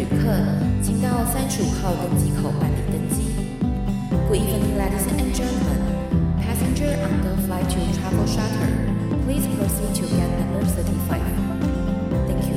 [0.00, 0.32] 旅客，
[0.82, 3.20] 请到三十五号登机口办理登机。
[4.30, 5.76] Good evening, ladies and gentlemen.
[6.40, 8.72] Passenger on the flight to Travel Charter,
[9.26, 11.20] please proceed to gate number thirty-five.
[12.26, 12.56] Thank you.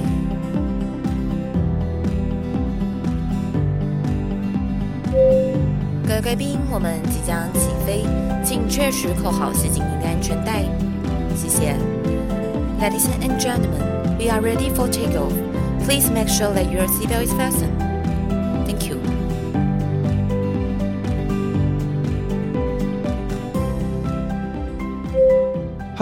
[6.08, 8.06] 各位贵宾，我们即将起飞，
[8.42, 10.64] 请确实扣好系紧您的安全带。
[11.36, 11.76] 谢谢。
[12.80, 13.84] Ladies and gentlemen,
[14.18, 15.34] we are ready for takeoff.
[15.84, 17.93] Please make sure that your seatbelt is fastened.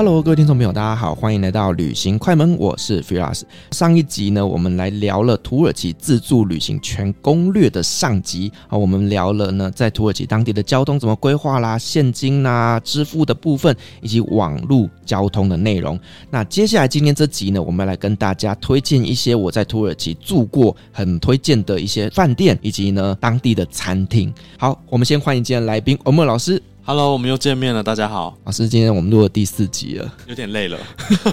[0.03, 3.43] Hello，各位听众朋友，大家好，欢迎来到旅行快门，我是 Firas。
[3.69, 15.99] 上一集呢，我们来聊了土耳其自助旅行全攻略的上集啊，我们聊了呢，在土耳其当地的交通怎么规划啦，现金啦，支付的部分，以及网络交通的内容。
[16.31, 24.33] 那接下来今天这集呢，我们来跟大家推荐一些我在土耳其住过很推荐的一些饭店，以及呢当地的餐厅。
[24.57, 26.59] 好，我们先欢迎今天来宾欧莫老师。
[26.83, 28.35] Hello，我们又见面了，大家好。
[28.43, 30.75] 老师，今天我们录了第四集了，有点累了，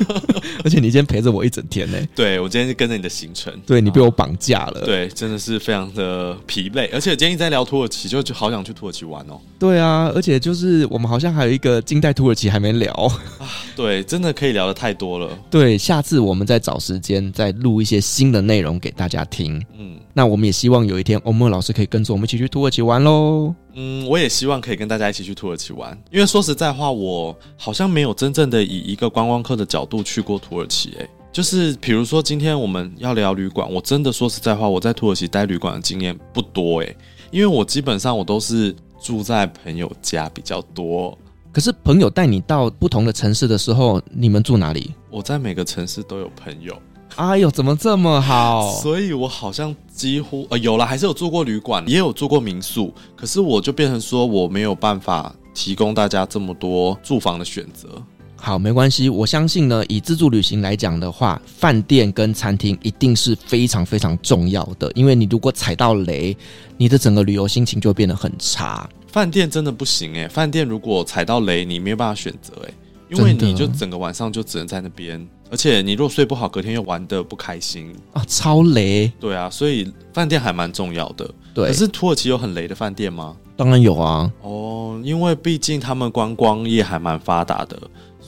[0.62, 1.98] 而且你今天陪着我一整天呢。
[2.14, 4.82] 对，我今天是跟着你的行程，对，你被我绑架了。
[4.84, 9.40] 对，真的是非常的疲惫，而且今天一直在聊土耳其，就就好想去土耳其玩哦。
[9.58, 13.48] 对啊，而且就是我们好像还有一个近代土耳其还没聊啊。
[13.74, 15.30] 对，真的可以聊的太多了。
[15.50, 19.64] 对，下次我们再找时间再录一些新的内容给大家听。
[19.78, 23.54] 嗯，那我们也希望有一天欧莫老师可以跟着我们一起去土耳其玩喽。
[23.74, 30.90] 嗯，我也希望可以跟大家一起去土耳其玩，因为说实在话，我好像没有真正的以一个观光客的角度去过土耳其。
[30.98, 36.96] 诶，就是比如说今天我们要聊旅馆，我真的说实在话，我在土耳其待旅馆的经验不多诶，
[37.30, 41.16] 因为我基本上我都是住在朋友家比较多。
[41.52, 44.92] 可是朋友带你到不同的城市的时候，你们住哪里？
[45.10, 46.76] 我在每个城市都有朋友。
[47.18, 48.70] 哎呦，怎么这么好？
[48.80, 52.94] 所以我好像几乎呃有了，还是有住过旅馆，也有住过民宿。
[53.16, 57.88] 可是我就变成说我没有办法提供大家这么多住房的选择。
[58.36, 64.88] 好，没关系，我相信呢，以自助旅行来讲的话，饭店跟餐厅一定是非常非常重要的。
[64.94, 66.36] 因为你如果踩到雷，
[66.76, 68.88] 你的整个旅游心情就会变得很差。
[69.08, 72.72] 饭店真的不行诶，饭店如果踩到雷，你没有办法选择诶。
[73.08, 79.10] 因为你就整个晚上就只能在那边，而且你如果睡不好，隔天又玩的不开心啊，超雷。
[79.18, 81.28] 对啊，所以饭店还蛮重要的。
[81.54, 83.36] 对，可是土耳其有很雷的饭店吗？
[83.56, 84.30] 当然有啊。
[84.42, 87.78] 哦，因为毕竟他们观光业还蛮发达的。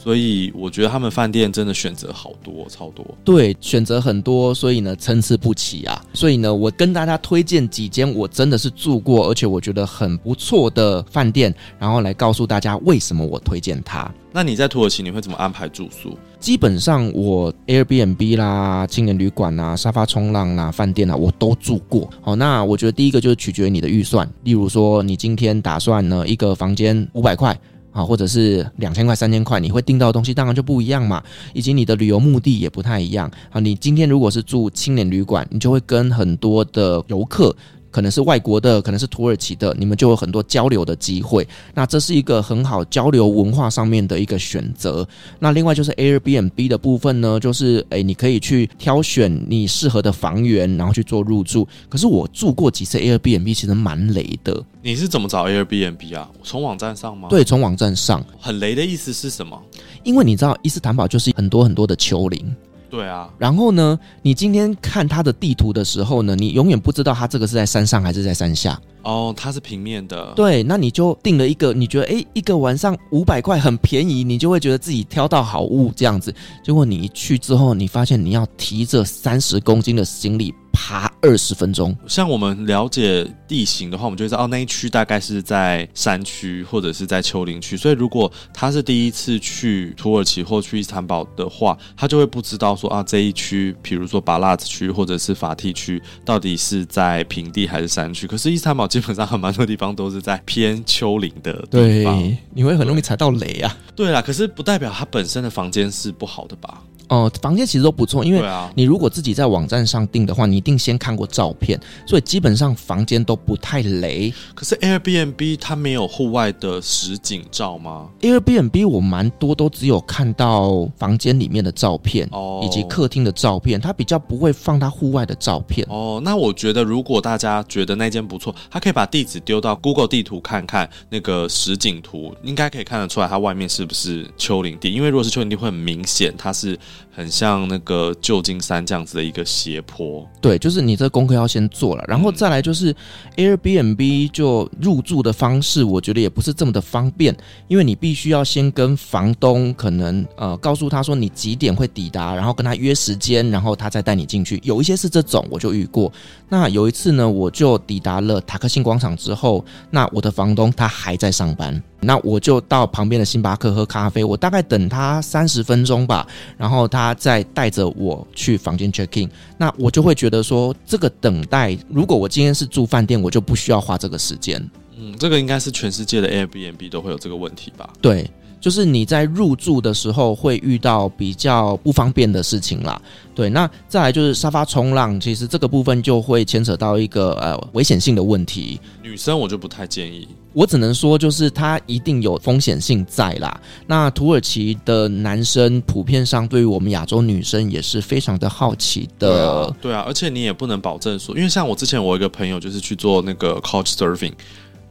[0.03, 3.05] 所以我觉得他们饭店真的选择好多，超多。
[3.23, 6.03] 对，选择很多，所以呢参差不齐啊。
[6.15, 14.11] 所以呢，我跟大家推荐几间我真的是住过，而且我觉得很不错的饭店，然后来告诉大家为什么我推荐它。
[14.33, 16.17] 那你在土耳其你会怎么安排住宿？
[16.39, 22.09] 基本上我 Airbnb 啦、青年旅馆啦、沙发冲浪啦、饭店啦，我都住过。
[22.23, 27.59] 好，那我觉得第一个就是取决于你的预算，例如说你今天打算呢一个房间五百块。
[27.93, 33.61] 啊，或者是两千块、三千块，你会订到的东西当然就不一样嘛，以及你的旅游目的也不太一样啊。
[33.61, 37.55] 你今天如果是住青年旅馆，你就会跟很多的游客。
[37.91, 41.47] 可能是外国的，可能是土耳其的，你们就有很多交流的机会。
[41.75, 45.07] 那这是一个很好交流文化上面的一个选择。
[45.39, 51.67] 那另外就是 Airbnb 的部分呢，就是诶，你可以去挑选你适合的房源，然后去做入住。
[51.89, 54.65] 可是我住过几次 Airbnb，其实蛮雷的。
[54.83, 56.31] 你是怎么找 Airbnb 啊？
[56.43, 57.29] 从网站上吗？
[57.29, 58.25] 对，从网站上。
[58.39, 59.61] 很雷的意思是什么？
[60.05, 62.55] 因为你知道伊斯坦堡就是很多很多的丘陵。
[62.91, 68.79] 对啊，然后呢，你今天看它的地图的时候呢，你永远不知道它这个是在山上还是在山下。
[69.03, 70.33] 哦，它是平面的。
[70.35, 76.35] 对，那你就定了一个，你觉得诶，一个晚上五百块很便宜，你就会觉得自己挑到好物这样子。
[76.63, 80.53] 结果你一去之后，你发现你要提着三十公斤的行李。
[80.73, 81.97] 爬二十分钟。
[82.07, 87.77] 像我们了解地形的话，我们就会知道哦，那一区大概是在山区或者是在丘陵区。
[87.77, 98.27] 所以如果他是第一次去土耳其或去伊斯坦堡的话，他就会不知道说啊，这一区，比如说巴拉子区或者是法蒂区，到底是在平地还是山区。
[98.27, 103.77] 可是伊斯坦堡基本上很蛮多地方都是在偏丘陵的地方，对，你会很容易踩到雷啊。
[103.95, 106.83] 对啦，可是不代表它本身的房间是不好的吧？
[107.11, 108.41] 哦、呃，房间其实都不错，因为
[108.75, 114.33] 你如果自己在网站上订的话，你一定先看过照片，所以基本上房间都不太雷。
[114.55, 125.85] 可是 Airbnb 它没有户外的实景照吗？Airbnb 我蛮多都只有看到房间里面的照片哦，以及客厅的照片，它比较不会放它户外的照片。
[125.91, 134.93] 哦，那我觉得如果大家觉得那间不错，他可以把地址丢到 Google 地图看看那个实景图，应该可以看得出来它外面是不是丘陵地。
[134.93, 136.79] 因为如果是丘陵地，会很明显它是。
[137.11, 140.27] 很像那个旧金山这样子的一个斜坡。
[140.41, 142.95] 对，就是你这功课要先做了，然后再来就是
[143.37, 147.37] Airbnb 就入住的方式，我觉得也不是这么的方便，
[147.69, 154.61] 因为你必须要先跟房东可能呃告诉他说你几点会抵达，然后跟他约时间，然后他再带你进去。
[154.65, 156.13] 有一些是这种，我就遇过。
[156.49, 161.83] 那有一次呢，我就抵达了塔克信广场之后，那我的房东他还在上班。
[162.03, 166.27] 那我就到旁边的星巴克喝咖啡，我大概等他三十分钟吧，
[166.57, 169.31] 然后他再带着我去房间 check in。
[169.57, 174.61] 那我就会觉得说，这个等待，如果我今天是住饭店，我就不需要花这个时间。
[174.99, 177.89] 嗯，这个应该是全世界的 Airbnb 都会有这个问题吧？
[178.03, 178.29] 对。
[178.61, 183.01] 就是你在入住的时候会遇到比较不方便的事情啦，
[183.35, 183.49] 对。
[183.49, 188.79] 那再来就是沙发冲浪，其实这个部分就会牵扯到一个呃危险性的问题。
[189.03, 193.61] 女生我就不太建议，我只能说就是它一定有风险性在啦。
[193.87, 199.73] 那土耳其的男生普遍上对于我们亚洲女生也是非常的好奇的。
[199.81, 204.33] 对啊，而且你也不能保证说，因为像我之前我一个朋友就是去做那个 Couch Surfing。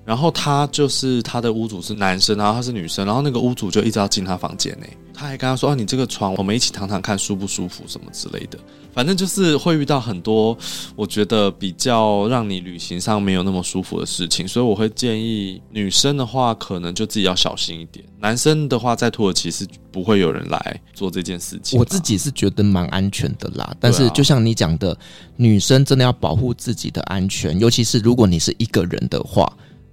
[0.09, 8.57] 然后他就是他的屋主是男生，然后他是女生，然后那个屋主就一直要进他房间内，他还跟他说：“啊，你这个床我们一起躺躺看舒不舒服什么之类的。”
[8.91, 10.57] 反正就是会遇到很多
[10.95, 21.77] 我觉得比较让你旅行上没有那么舒服的事情，所以我会建议女生的话可能就自己要小心一点，男生的话在土耳其是不会有人来做这件事情。
[21.77, 24.97] 我自己是觉得蛮安全的啦，但是就像你讲的，
[25.35, 29.47] 女生真的要保护自己的安全，尤其是如果你是一个人的话。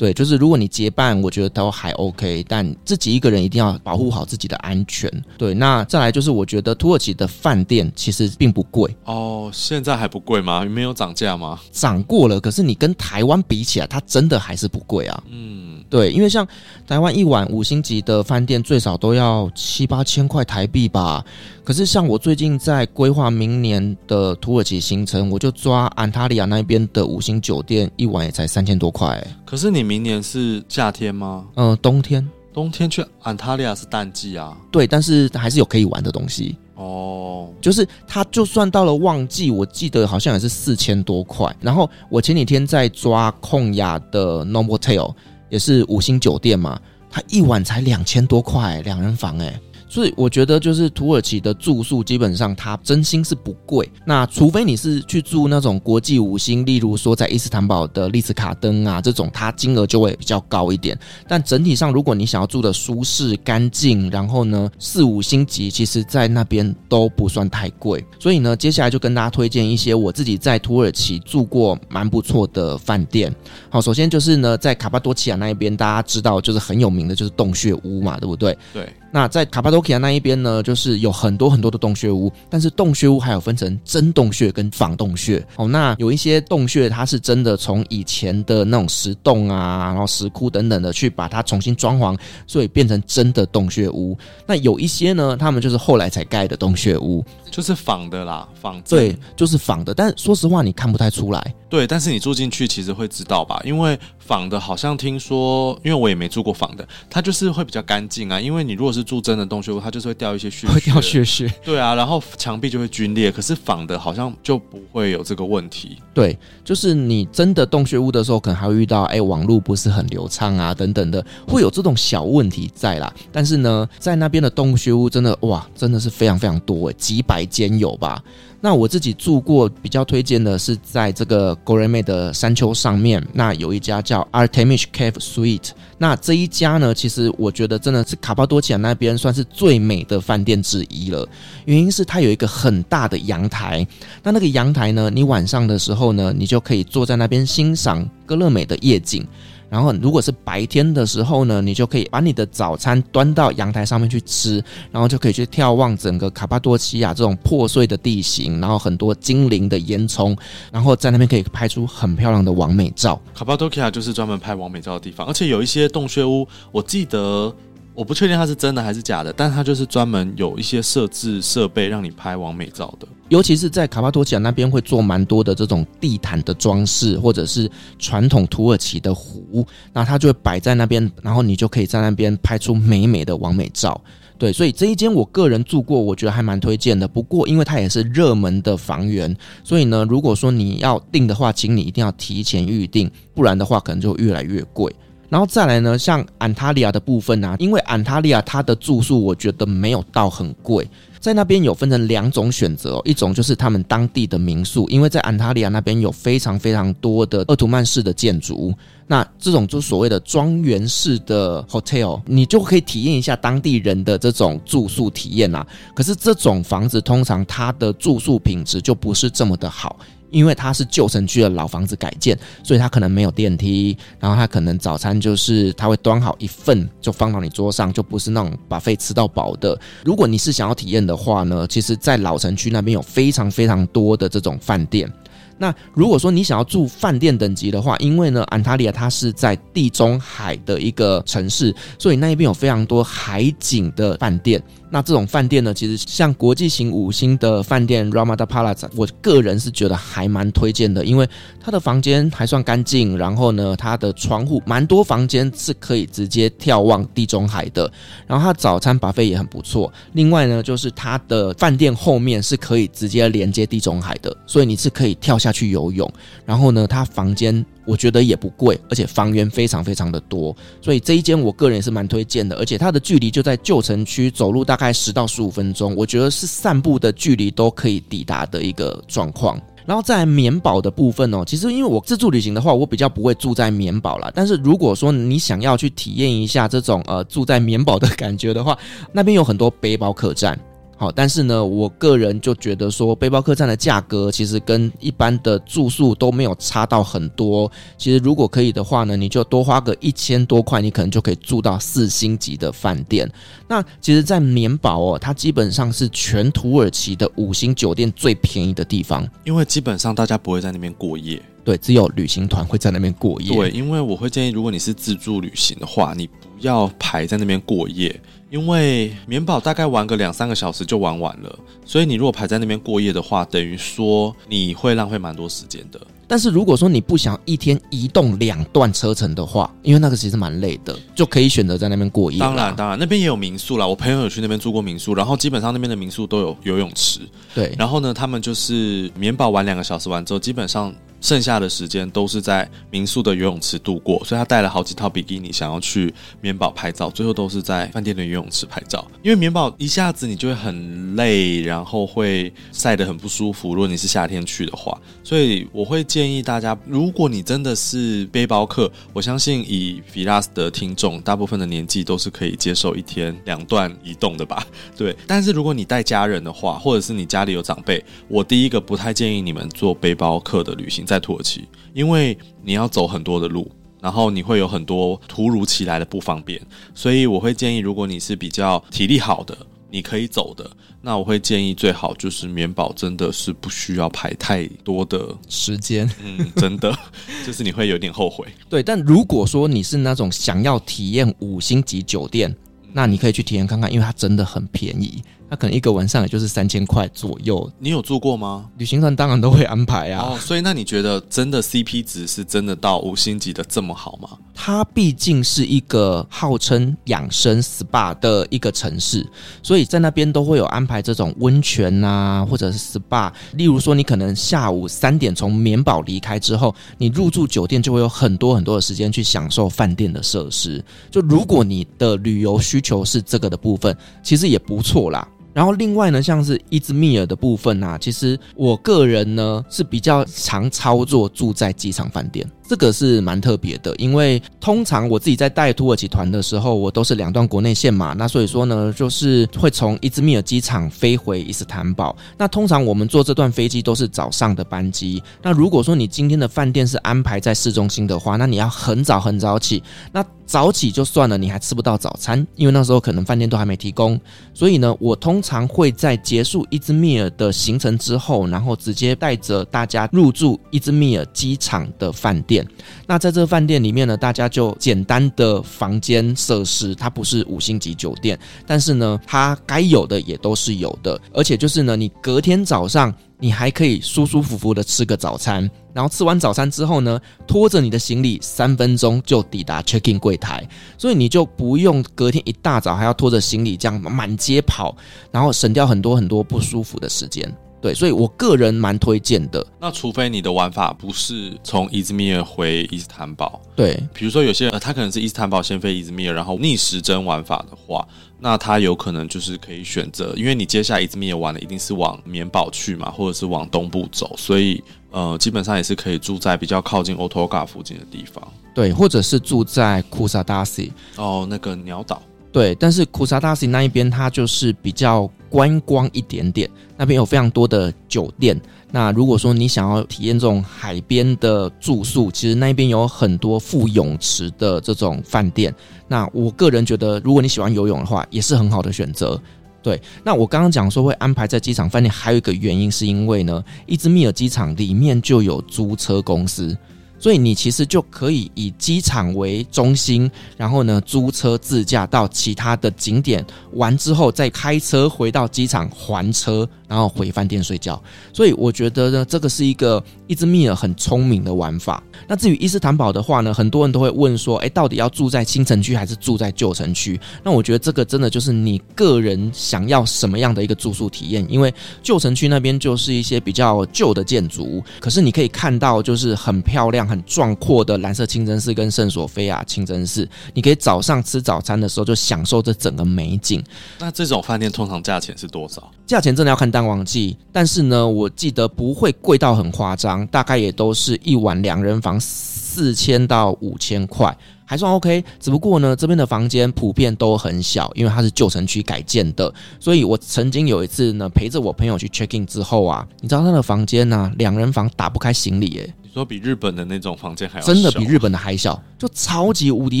[0.04, 5.10] 对，就是如果你结伴，我觉得都还 OK，但自己一个人一定要保护好自己的安全。
[5.38, 10.62] 对，那再来就是，我觉得土耳其的饭店其实并不贵哦，现在还不贵吗？
[10.66, 11.58] 没有涨价吗？
[11.72, 15.22] 涨过了，可是你跟台湾比起来，它真的还是不贵啊。
[15.30, 16.46] 嗯，对，因为像
[16.86, 21.24] 台湾一晚五星级的饭店最少都要七八千块台币吧。
[21.64, 29.26] 可是像我最近在规划明年的土耳其行程，我就抓安塔利亚那边的五星酒店，一晚也才三千多块欸。
[29.46, 31.46] 可是你明年是夏天吗？
[31.54, 32.28] 嗯、呃，冬天。
[32.52, 34.54] 冬天去安塔利亚是淡季啊。
[34.70, 36.54] 对，但是还是有可以玩的东西。
[36.74, 41.50] 哦，就是它就算到了旺季，我记得好像也是四千多块。
[41.60, 45.14] 然后我前几天在抓控亚的 Novotel，
[45.48, 46.78] 也是五星酒店嘛，
[47.10, 49.58] 它一晚才两千多块，两人房哎。
[49.94, 53.88] 所以我觉得，就是土耳其的住宿基本上它真心是不贵。
[54.04, 60.98] 那除非你是去住那种国际五星，例如说在伊斯坦堡的丽兹卡登啊这种，它金额就会比较高一点。
[61.28, 68.04] 但整体上，如果你想要住的舒适、干净，然后呢四五星级，其实在那边都不算太贵。
[68.18, 73.32] 所以呢，接下来就跟大家推荐一些我自己在土耳其住过蛮不错的饭店。
[73.70, 78.58] 好，首先就是呢，在卡巴多奇亚那一边，大家知道就是很有名的就是洞穴屋嘛，对不对？
[78.72, 78.92] 对。
[79.14, 85.40] 那在卡帕多奇亚那一边呢，就是有很多很多的洞穴屋，但是洞穴屋还有分成真洞穴跟仿洞穴。
[85.54, 94.18] 哦，那有一些洞穴它是真的从以前的那种石洞啊，然后石窟等等的去把它重新装潢，所以变成真的洞穴屋。
[94.48, 98.82] 那有一些呢，他们就是后来才盖的洞穴屋，就是仿的啦，仿。
[98.82, 99.94] 对，就是仿的。
[99.94, 101.54] 但说实话，你看不太出来。
[101.70, 108.40] 对，但是你住进去其实会知道吧，因为仿的好像听说，因为我也没住过仿的，它就是会比较干净啊。
[108.40, 111.52] 因为你如果是住真的洞穴屋，它就是会掉一些屑屑，会掉血血。
[111.62, 113.30] 对啊，然后墙壁就会龟裂。
[113.30, 115.98] 可是仿的好像就不会有这个问题。
[116.12, 123.12] 对，就是你真的洞穴屋的时候，可能还会遇到哎，网络不是很流畅啊，等等的，会有这种小问题在啦。
[123.30, 128.22] 但是呢，在那边的洞穴屋真的哇，真的是非常非常多诶，几百间有吧。
[128.64, 135.72] 那我自己住过，比较推荐的是在这个 Goreme 的山丘上面，那有一家叫 Artemis Cave Suite。
[135.98, 141.28] 那这一家呢，其实我觉得真的是卡巴多奇亚那边算是最美的饭店之一了。
[141.66, 143.86] 原因是它有一个很大的阳台，
[144.22, 149.26] 那那个阳台呢，你晚上的时候呢，你就可以坐在那边欣赏哥乐美的夜景。
[149.74, 154.62] 然后，如果是白天的时候呢，你就可以把你的早餐端到阳台上面去吃，
[154.92, 160.38] 然后就可以去眺望整个卡巴多奇亚这种破碎的地形，然后很多精灵的烟囱，
[160.70, 163.20] 然后在那边可以拍出很漂亮的完美照。
[163.34, 167.52] 卡巴多奇亚就是专门拍完美照的地方，而且有一些洞穴屋，我记得。
[167.94, 173.06] 我不确定它是真的还是假的，但它就是专门有一些设置设备让你拍完美照的。
[173.28, 183.98] 尤其是在卡帕多奇亚那边会做蛮多的这种地毯的装饰，或者是传统土耳其的壶，那它就会摆在那边，然后你就可以在那边拍出美美的完美照。
[184.36, 187.06] 对，所以这一间我个人住过，我觉得还蛮推荐的。
[187.06, 194.92] 不过因为它也是热门的房源，所以呢，如果说你要订的话，请你一定要提前预订，不然的话可能就越来越贵。
[195.34, 200.88] 然后再来呢，像安塔利亚的部分啊，因为安塔利亚它的住宿我觉得没有到很贵。
[201.18, 208.72] 在那边有分成两种选择哦，一种就是他们当地的民宿，因为在安塔利亚那边有非常非常多的鄂图曼式的建筑，
[209.08, 215.66] 那这种就所谓的庄园式的 hotel，你就可以体验一下当地人的这种住宿体验啊。
[215.96, 219.96] 可是这种房子通常它的住宿品质就不是这么的好。
[220.34, 229.78] 因为它是旧城区的老房子改建，所以它可能没有电梯，然后它可能早餐就是它会端好一份就放到你桌上，就不是那种 buffet 吃到饱的。
[230.04, 235.10] 如果你是想要体验的话呢，其实，在老城区那边有非常非常多的这种饭店。
[235.56, 244.60] 那如果说你想要住饭店等级的话，因为呢，安塔利亚它是在地中海的一个城市，所以那一边有非常多海景的饭店。
[244.90, 251.28] 那这种饭店呢，其实像国际型五星的饭店 Ramada Palace，我个人是觉得还蛮推荐的，因为
[251.60, 257.90] 它的房间还算干净，然后呢，它的窗户蛮多房间是可以直接眺望地中海的，
[258.26, 259.92] 然后它早餐 buffet 也很不错。
[260.12, 266.08] 另外呢，就是它的饭店后面是可以直接连接地中海的，所以你是可以跳下去游泳。
[266.44, 267.64] 然后呢，它房间。
[267.86, 272.56] 我觉得也不贵，而且房源非常非常的多，所以这一间我个人也是蛮推荐的。
[272.56, 279.60] 而且它的距离就在旧城区，走路大概十到十五分钟，我觉得是散步的距离都可以抵达的一个状况。
[279.86, 284.32] 然后在棉堡的部分哦，其实因为我自助旅行的话，我比较不会住在棉堡啦。
[284.34, 288.78] 但是如果说你想要去体验一下这种呃住在棉堡的感觉的话，
[289.12, 290.58] 那边有很多背包客栈。
[290.96, 297.70] 好，但是呢，我个人就觉得说，背包客栈的价格其实跟一般的住宿都没有差到很多。
[297.98, 303.30] 其实如果可以的话呢，你就多花个一千多块，你可能就可以住到四星级的饭店。
[303.68, 311.42] 那其实，在棉堡哦，它基本上是全土耳其的五星酒店最便宜的地方，因为基本上大家不会在那边过夜。
[311.64, 313.56] 对，只有旅行团会在那边过夜。
[313.56, 318.20] 对，因为我会建议，如果你是自助旅行的话，你不要排在那边过夜。
[318.50, 326.00] 因为棉堡大概玩个两三个小时就玩完了，所以你如果排在那边过夜的话，等于说你会浪费蛮多时间的。
[326.28, 332.38] 但是如果说你不想一天移动两段车程的话，因为那个其实蛮累的，就可以选择在那边过夜。
[332.38, 333.84] 当然，当然，那边也有民宿啦。
[333.84, 337.20] 我朋友有去那边住过民宿，然后基本上那边的民宿都有游泳池。
[337.54, 340.94] 对，然后呢，他们就是棉堡玩两个小时完之后，基本上。
[341.24, 346.12] 剩下的时间都是在民宿的游泳池度过，所以他带了好几套比基尼，想要去
[346.42, 349.02] 棉宝拍照，最后都是在饭店的游泳池拍照。
[349.22, 353.74] 因为棉宝一下子你就会很累，然后会晒得很不舒服。
[353.74, 364.66] 如果你是夏天去的话，所以我会建议大家，如果你真的是背包客，我相信以 Firas 的听众，大部分的年纪都是可以接受一天两段移动的吧？
[364.94, 365.16] 对。
[365.26, 371.06] 但是如果你带家人的话，或者是你家里有长辈，我第一个不太建议你们做背包客的旅行。
[371.18, 376.60] 土耳其，因为你要走很多的路，然后你会有很多突如其来的不方便，
[376.94, 379.56] 所以我会建议，如果你是比较体力好的，
[379.90, 380.68] 你可以走的，
[381.00, 386.96] 那我会建议最好就是免保，真的是不需要排太多的时间，嗯，真的
[387.46, 388.46] 就是你会有点后悔。
[388.68, 392.54] 对，但如果说你是那种想要体验五星级酒店，
[392.92, 395.22] 那你可以去体验看看，因为它真的很便宜。
[395.48, 397.70] 那可能一个晚上也就是三千块左右。
[397.78, 398.66] 你有住过吗？
[398.78, 400.34] 旅行团当然都会安排啊。
[400.34, 404.30] 哦，所以那你觉得真的 CP 值是真的到五星级的这么好吗？
[404.54, 409.26] 它毕竟是一个号称养生 SPA 的一个城市，
[409.62, 413.32] 所以在那边都会有安排这种温泉啊，或者是 SPA。
[413.54, 420.82] 例如说，你可能下午三点从棉堡离开之后，你入住酒店就会有很多很多的时间去享受饭店的设施。
[421.10, 425.26] 就如果你的旅游需求是这个的部分，其实也不错啦。
[425.54, 432.46] 然后另外呢，像是伊兹密尔的部分啊，其实我个人呢是比较常操作住在机场饭店。
[432.66, 442.16] 这个是蛮特别的，因为通常我自己在带土耳其团的时候，我都是两段国内线嘛，那所以说呢，就是会从伊兹密尔机场飞回伊斯坦堡。
[442.38, 445.22] 那通常我们坐这段飞机都是早上的班机。
[445.42, 449.82] 那如果说你今天的饭店是安排在市中心的话，那你要很早很早起。
[450.10, 454.18] 那早起就算了，你还吃不到早餐，因为那时候可能饭店都还没提供。
[454.52, 462.53] 所以呢，我通常会在结束伊兹密尔的行程之后，然后直接带着大家入住伊兹密尔机场的饭店。
[462.54, 462.64] 店。
[463.06, 484.96] 那在这个饭店里面呢，大家就简单的房间设施，它不是五星级酒店，但是呢，它该有的也都是有的，而且就是呢，你隔天早上你还可以舒舒服服的吃个早餐，然后吃完早餐之后呢，拖着你的行李三分钟就抵达 check in 柜台，所以你就不用隔天一大早还要拖着行李这样满街跑，
[485.32, 487.52] 然后省掉很多很多不舒服的时间。
[487.84, 489.62] 对，所以我个人蛮推荐的。
[489.78, 498.08] 那除非你的玩法不是从伊兹密尔回伊斯坦堡，对，比如说有些人、呃、他可能是伊斯坦堡先飞伊兹密尔，然后逆时针玩法的话，
[498.40, 508.42] 那他有可能就是可以选择，因为你接下来伊兹密尔玩的一定是往棉堡去嘛，或者是往东部走，所以呃，基本上也是可以住在比较靠近欧托嘎附近的地方，
[508.74, 512.22] 对，或者是住在库萨达西哦，那个鸟岛。
[512.54, 518.56] 对，但是库萨达西那一边它就是比较观光一点点，那边有非常多的酒店。
[518.92, 525.74] 那如果说你想要体验这种海边的住宿，其实那边有很多附泳池的这种饭店。
[526.06, 529.36] 那我个人觉得，如果你喜欢游泳的话，也是很好的选择。
[529.82, 536.78] 对，那我刚刚讲说会安排在机场饭店，还有一个原因是因为呢，伊兹密尔机场里面就有租车公司。
[537.24, 547.98] 所以你其实就可以以机场为中心，然后呢，租车自驾到其他的景点完之后，再开车回到机场还车，然后回饭店睡觉。
[548.30, 552.02] 所以我觉得呢，这个是一个伊兹密尔很聪明的玩法。
[552.28, 557.18] 那至于伊斯坦堡的话呢，很多人都会问说，诶，到底要住在新城区还是住在旧城区？
[557.42, 561.46] 那我觉得这个真的就是你个人想要什么样的一个住宿体验。
[561.48, 567.13] 因为旧城区那边就是一些比较旧的建筑，可是你可以看到就是很漂亮。
[567.14, 573.62] 很壮阔的蓝色清真寺跟圣索菲亚清真寺，你可以早上吃早餐的时候就享受这整个美景。
[574.00, 575.90] 那这种饭店通常价钱是多少？
[576.04, 585.24] 价钱真的要看淡旺季，但是呢，我记得不会贵到很夸张，大概也都是一晚两人房四千到五千块，还算 OK。
[585.38, 595.94] 只不过呢，这边的房间普遍都很小，因为它是旧城区改建的，所以我曾经有一次呢，陪着我朋友去 check in 之后啊，你知道他的房间呢、啊，两人房打不开行李耶。
[596.14, 600.00] 说比日本的那种房间还要小，真的比日本的还小，就超级无敌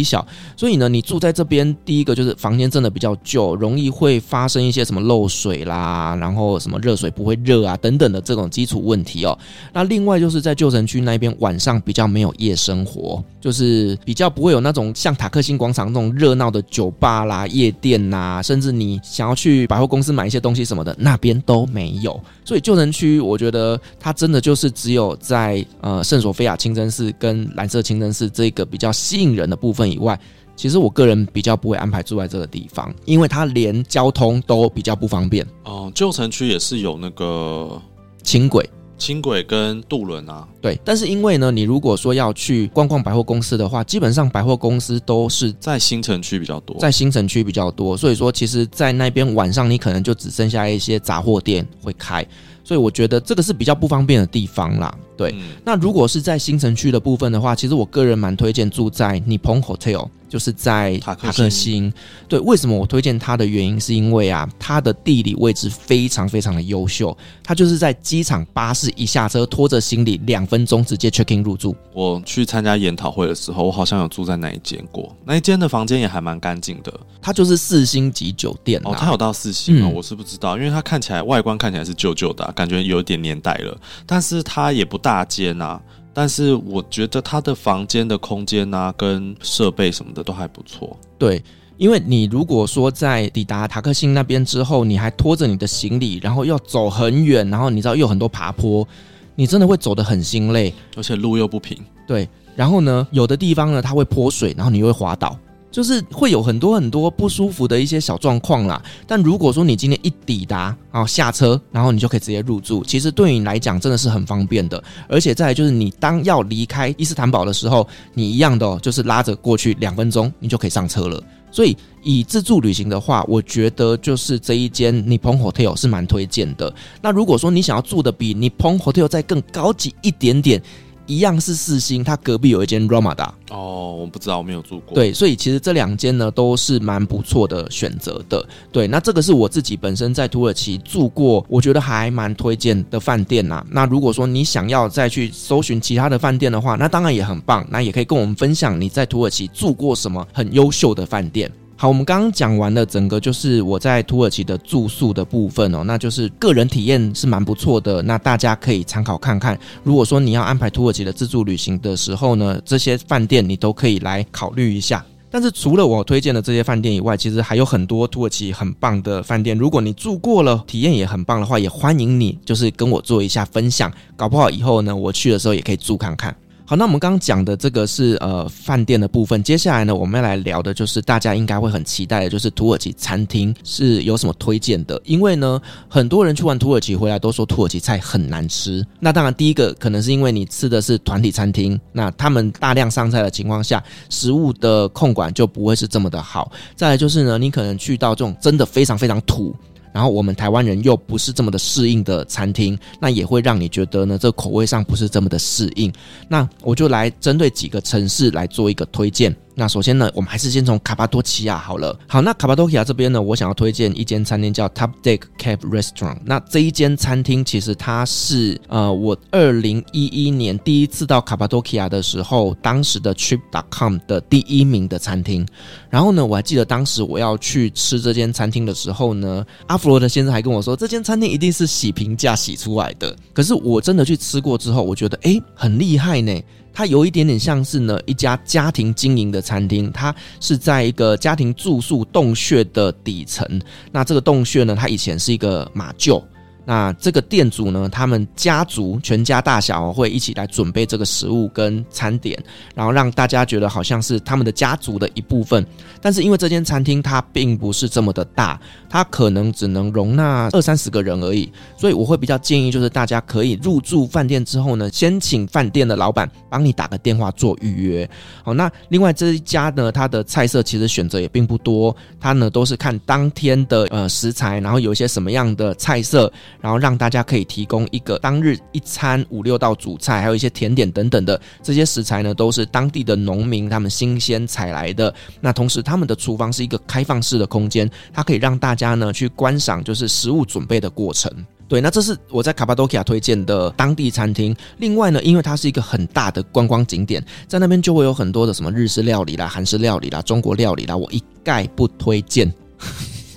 [0.00, 0.24] 小。
[0.56, 9.36] 所以呢，你住在这边，第一个就是房间真的比较旧，容易会发生一些什么漏水啦，然后什么热水不会热啊等等的这种基础问题哦。
[9.72, 22.22] 那另外就是在旧城区那边，晚上比较没有夜生活，就是比较不会有那种像塔克星广场那种热闹的酒吧啦、夜店呐，甚至你想要去百货公司买一些东西什么的，那边都没有。
[22.44, 26.04] 所以旧城区，我觉得它真的就是只有在呃。
[26.04, 30.20] 圣索菲亚清真寺跟蓝色清真寺这个比较吸引人的部分以外，
[30.54, 35.46] 其实我个人比较不会安排住在这个地方，因为它连交通都比较不方便。
[35.64, 37.80] 哦，旧城区也是有那个
[38.22, 40.46] 轻轨、轻轨跟渡轮啊。
[40.60, 52.26] 对，但是因为呢，你如果说要去逛逛百货公司的话，基本上百货公司都是在新城区比较多，在新城区比较多，所以说其实，在那边晚上你可能就只剩下一些杂货店会开。
[52.66, 54.96] 所以我觉得这个是比较不方便的地方啦。
[55.18, 61.92] 对，嗯、那如果是在新城区的部分的话，其实我个人蛮推荐住在 Nippon Hotel，就是在塔克星。
[62.26, 71.76] 对，为什么我推荐它的原因是因为啊，它的地理位置非常非常的优秀，它就是在机场巴士一下车，拖着行李两分钟直接 check in 入住。
[71.92, 76.92] 我去参加研讨会的时候，我好像有住在那一间过，那一间的房间也还蛮干净的。
[77.22, 79.86] 它就是四星级酒店哦，它有到四星吗？
[79.86, 82.52] 嗯、我是不知道，因为它看起来外观看起来是旧旧的、啊。
[82.56, 85.80] 感觉有点年代了，但是它也不大间呐。
[86.14, 90.96] 但是我觉得它的房间的空间啊，跟设备什么的都还不错。
[91.18, 91.42] 对，
[91.76, 98.86] 因为你如果说在抵达塔克辛那边之后，你还拖着你的行李，然后要走很远，然后你知道又有很多爬坡，
[99.34, 101.76] 你真的会走得很心累，而且路又不平。
[102.06, 105.36] 对，然后呢，有的地方呢它会泼水，然后你又会滑倒。
[105.74, 114.80] 就是会有很多很多不舒服的一些小状况啦，但如果说你今天一抵达，然后下车，然后你就可以直接入住，其实对你来讲真的是很方便的。
[115.08, 121.20] 而且再来就是你当要离开伊斯坦堡的时候，你一样的，就是拉着过去两分钟，你就可以上车了。
[121.50, 126.72] 所以以自助旅行的话，我觉得就是这一间 Nippon Hotel 是蛮推荐的。
[127.02, 130.62] 那如果说你想要住的比 Nippon Hotel 再更高级一点点。
[131.06, 134.94] 一样是四星，它隔壁有一间 Ramada 哦，我不知道，我没有住过。
[134.94, 138.46] 对，所以其实这两间呢都是蛮不错的选择的。
[138.72, 143.66] 对，那这个是我自己本身在土耳其住过，我觉得还蛮推荐的饭店呐、啊。
[143.70, 147.66] 那如果说你想要再去搜寻其他的饭店的话，那当然也很棒。
[147.70, 151.50] 那也可以跟我们分享你在土耳其住过什么很优秀的饭店。
[151.84, 159.58] 好，我们刚刚讲完了整个就是我在土耳其的住宿的部分哦，那就是个人体验是蛮不错的，那大家可以参考看看。
[159.82, 165.04] 如果说你要安排土耳其的自助旅行的时候呢，这些饭店你都可以来考虑一下。
[165.30, 169.54] 但是除了我推荐的这些饭店以外，其实还有很多土耳其很棒的饭店。
[169.54, 176.34] 如果你住过了，体验也很棒的话，也欢迎你就是跟我做一下分享，搞不好以后呢我去的时候也可以住看看。
[176.66, 184.98] 好，那我们刚刚讲的这个是呃饭店的部分，接下来呢，我们要来聊的就是大家应该会很期待的，就是土耳其餐厅是有什么推荐的？
[185.04, 188.82] 因为呢，很多人去完土耳其回来都说土耳其菜很难吃。
[188.98, 196.50] 那当然，第一个可能是因为你吃的是团体餐厅，那他们大量上菜的情况下，食物的控管就不会是这么的好。
[196.74, 199.54] 再来就是呢，你可能去到这种真的非常非常土。
[199.94, 205.92] 然后我们台湾人又不是这么的适应的餐厅，那也会让你觉得呢，这口味上不是这么的适应。
[206.28, 209.34] 那我就来针对几个城市来做一个推荐。
[209.56, 211.96] 那首先呢，我们还是先从卡巴多奇亚好了。
[212.08, 216.18] 好，那卡巴多奇亚这边呢，我想要推荐一间餐厅叫 Top Deck Cave Restaurant。
[216.24, 225.46] 那这一间餐厅其实它是呃，我二零一一年第一次到卡巴多奇亚的时候，当时的 Trip.com 的第一名的餐厅。
[225.88, 233.14] 然后呢，我还记得当时我要去吃这间餐厅的时候呢，阿弗罗德先生还跟我说，这间餐厅一定是洗评价洗出来的。
[233.32, 236.42] 可是我真的去吃过之后，我觉得诶，很厉害呢。
[236.74, 243.48] 它有一点点像是呢，一家家庭经营的餐厅，它是在一个家庭住宿洞穴的底层。
[243.92, 246.22] 那这个洞穴呢，它以前是一个马厩。
[246.64, 252.42] 那这个店主呢，他们家族全家大小会一起来准备这个食物跟餐点，
[252.74, 255.64] 然后让大家觉得好像是他们的家族的一部分。
[256.00, 268.08] 但是因为这间餐厅它并不是这么的大，它可能只能容纳二三十个人而已，所以我会比较建议就是大家可以入住饭店之后呢，先请饭店的老板帮你打个电话做预约。
[268.42, 276.32] 好，那另外这一家呢，它的菜色其实选择也并不多，它呢都是看当天的呃食材，然后有一些什么样的菜色。
[276.64, 285.14] 然后让大家可以提供一个当日一餐五六道主菜，还有一些甜点等等的这些食材呢，都是当地的农民他们新鲜采来的。
[285.42, 291.30] 那同时他们的厨房是一个开放式的空间，它可以让大家呢去观赏就是食物准备的过程。
[291.68, 294.56] 对，那这是我在卡巴多奇亚推荐的当地餐厅。
[294.78, 302.50] 另外呢，因为它是一个很大的观光景点，在那边就会有很多的什么日式料理啦、韩式料理啦、中国料理啦，我一概不推荐。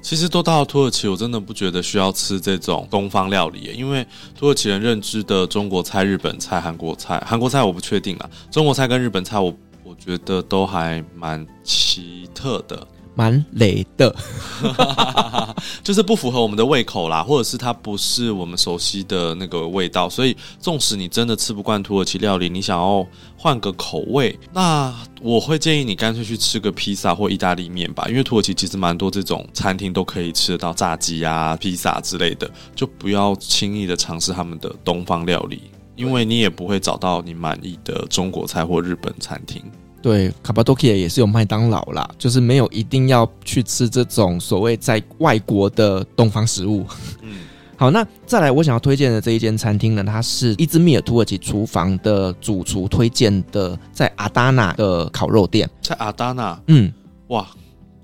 [0.07, 4.07] 其实都到了土耳其，我真的不觉得需要吃这种东方料理，因为
[4.39, 12.87] 土耳其人认知的中国菜、日本菜、韩国菜，韩国菜我不确定啊，中国菜跟日本菜我我觉得都还蛮奇特的。
[13.17, 14.15] 蛮雷的，
[15.83, 23.03] 就是不符合我们的胃口啦，或者是它不是我们熟悉的那个味道，所以纵使你真的吃不惯土耳其料理，你想要
[23.35, 35.63] 换个口味，那我会建议你干脆去吃个披萨或意大利面吧，因为土耳其其实蛮多这种餐厅都可以吃得到炸鸡啊、披萨之类的，就不要轻易的尝试他们的东方料理，
[35.95, 39.59] 因为你也不会找到你满意的中国菜或日本餐厅。
[40.01, 46.85] 对，卡巴多基亚也是有麦当劳啦，就是没有一定要去吃这种所谓在外国的东方食物。
[47.21, 47.39] 嗯，
[47.75, 56.93] 好，那再来我想要推荐的这一间餐厅呢，它是伊兹密尔土耳其厨房的主厨推荐的，在阿达纳的烤肉店，在阿达纳，嗯，
[57.27, 57.45] 哇，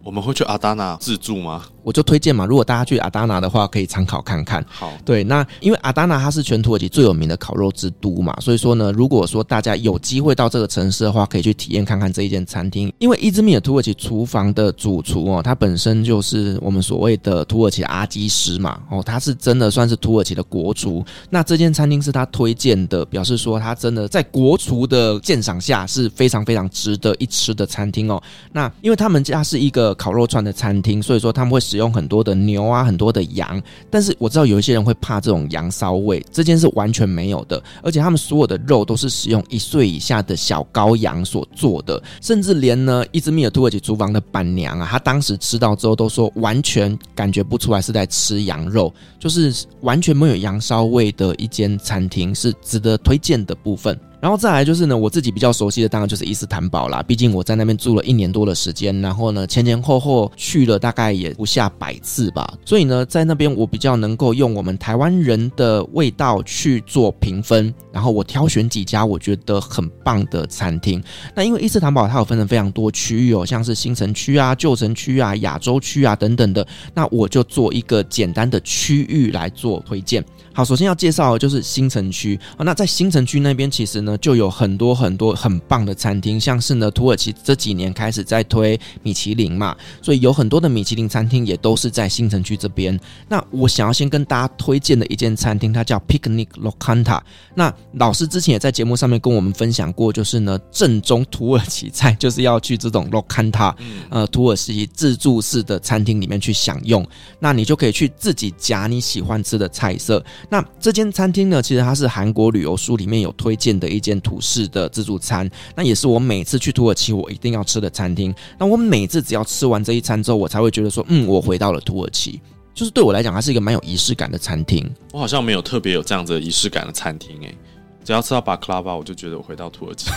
[0.04, 1.64] 我们会去阿达纳自助吗？
[1.82, 4.64] 我就推荐嘛，如果大家去阿达纳的话，可以参考看看。
[4.70, 12.92] 好，对，那因为阿达纳它是全土耳其最有名的烤肉之都嘛，所以说呢，如果说大家有机会到这个城市的话，可以去体验看看这一间餐厅。
[13.00, 21.04] 因为伊兹密尔土耳其厨房的主厨哦，他本身就是我们所谓的土耳其阿基师嘛，哦，他是真的算是土耳其的国厨。
[21.30, 28.22] 那这间餐厅是他推荐的，表示说他真的在国厨的鉴赏下是非常非常值得一吃的餐厅哦。
[28.52, 31.64] 那因为他们家是一个烤肉串的餐厅，所以说他们会。
[31.64, 53.98] 使用很多的牛啊，很多的羊，但是我知道有一些人会怕这种羊骚味，这件事完全没有的，而且他们所有的肉都是使用一岁以下的小羔羊所做的，甚至连呢伊兹密尔土耳其厨房的板娘啊，她当时吃到之后都说完全感觉不出来是在吃羊肉，就是完全没有羊骚味的一间餐厅，是值得推荐的部分。
[54.24, 71.04] 然后再来就是呢，我自己比较熟悉的当然就是伊斯坦堡啦，毕竟我在那边住了一年多的时间，然后呢前前后后去了大概也不下百次吧，所以呢在那边我比较能够用我们台湾人的味道去做评分，然后我挑选几家我觉得很棒的餐厅。
[71.36, 80.24] 那因为伊斯坦堡它有分成非常多区域哦，像是新城区啊、旧城区啊、亚洲区啊等等的，那我就做一个简单的区域来做推荐。
[80.56, 82.64] 好，首先要介绍的就是新城区啊。
[82.64, 93.00] 那在新城区那边，其实呢就有很多很多很棒的餐厅，像是呢土耳其这几年开始在推米其林嘛，所以有很多的米其林餐厅也都是在新城区这边。
[93.28, 97.20] 那我想要先跟大家推荐的一间餐厅，它叫 Picnic Locanta。
[97.56, 103.74] 那老师之前也在节目上面跟我们分享过，就是呢正宗土耳其菜就是要去这种 Locanta，
[104.12, 107.04] 呃土耳其自助式的餐厅里面去享用。
[107.40, 110.24] 那你就可以去自己夹你喜欢吃的菜色。
[110.50, 118.34] 那这间餐厅呢，其实它是韩国旅游书里面有推荐的一间土式的自助餐，那也是我每次去土耳其我一定要吃的餐厅。
[118.58, 122.40] 那我每次只要吃完这一餐之后，我才会觉得说，嗯，我回到了土耳其。
[122.74, 124.90] 就是对我来讲，它是一个蛮有仪式感的餐厅。
[125.12, 127.56] 我好像没有特别有这样子的仪式感的餐厅诶。
[128.04, 130.10] 只要吃到巴克拉巴，我就觉得我回到土耳其。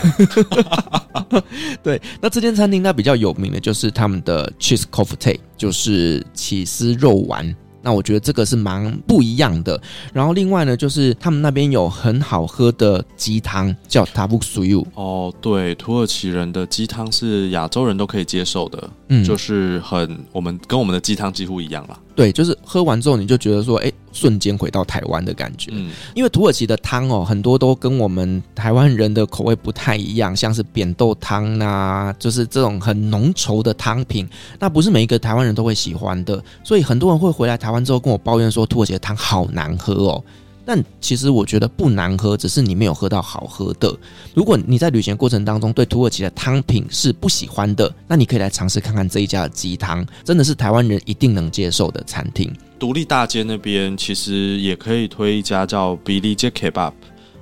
[1.84, 7.54] 对，那这间餐厅它比较有名的就是他们的 cheese kofte，就是起司肉丸。
[7.86, 9.80] 那我觉得这个是蛮不一样的。
[10.12, 14.84] 然后另外呢，就是他们那边有很好喝的鸡汤，叫 u y u。
[14.94, 21.96] 哦，对，土耳其人的鸡汤是亚洲人都可以接受的，嗯，就是很我们跟我们的鸡汤几乎一样啦。
[22.16, 25.70] 对，就是喝完之后你就觉得说，哎，瞬间回到台湾的感觉。
[25.74, 34.26] 嗯，因为土耳其的汤哦，很多都跟我们台湾人的口味不太一样，像是扁豆汤啊，就是这种很浓稠的汤品，
[34.58, 40.24] 那不是每一个台湾人都会喜欢的，所以很多人会回来台湾之后跟我抱怨说，土耳其的汤好难喝哦。
[40.66, 43.96] 但其实我觉得不难喝，只是你没有喝到好喝的。
[44.34, 52.52] 如果你在旅行过程当中对土耳其的汤品是不喜欢的，那你可以来尝试看看这一家的鸡汤，真的是台湾人一定能接受的餐厅。
[52.78, 56.92] 独立大街那边其实也可以推一家叫 Bilecik Kebab。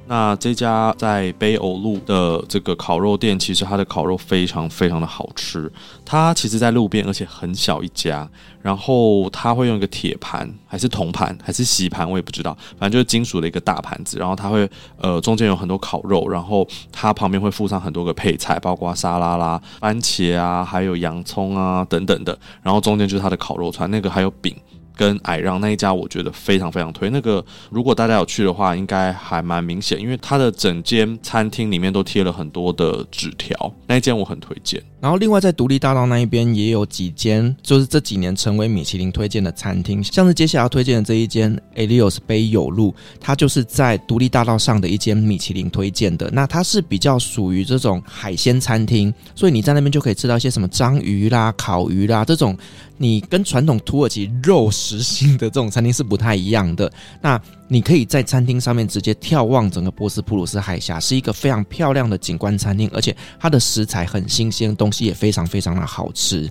[0.06, 5.70] 那这家在北欧路的这个烤肉店，其实它的烤肉非常非常的好吃。
[6.04, 8.28] 它其实，在路边，而且很小一家。
[8.60, 12.56] 然后它会用一个铁盘，还是铜盘，还是锡盘，我也不知道。
[12.78, 14.18] 反正就是金属的一个大盘子。
[14.18, 22.38] 然后它会呃中间有很多烤肉，然后它旁边会附上很多个配菜，包括沙拉啦、番茄啊，还有洋葱啊等等的。
[22.62, 24.54] 然后中间就是它的烤肉串，那个还有饼。
[24.96, 27.10] 跟矮让那一家，我觉得非常非常推。
[27.10, 33.72] 那个如果大家有去的话，应该还蛮明显，因为它的整间餐厅里面都贴了很多的纸条。
[33.86, 34.82] 那一间我很推荐。
[35.00, 46.30] 然后另外在独立大道那一边也有几间，就是这几年成为米其林推荐的餐厅，像是接下来要推荐的这一间 Elios 贝友路，它就是在独立大道上的一间米其林推荐的。
[46.32, 52.56] 那它是比较属于这种海鲜餐厅，所以你在那边就可以吃到一些什么章鱼啦、烤鱼啦这种。
[52.96, 56.90] 你跟传统土耳其肉食性的这种餐厅是不太一样的。
[57.20, 66.48] 那你可以在餐厅上面直接眺望整个博斯普鲁斯海峡，是一个非常漂亮的景观餐厅，而且它的食材很新鲜，东西也非常非常的好吃。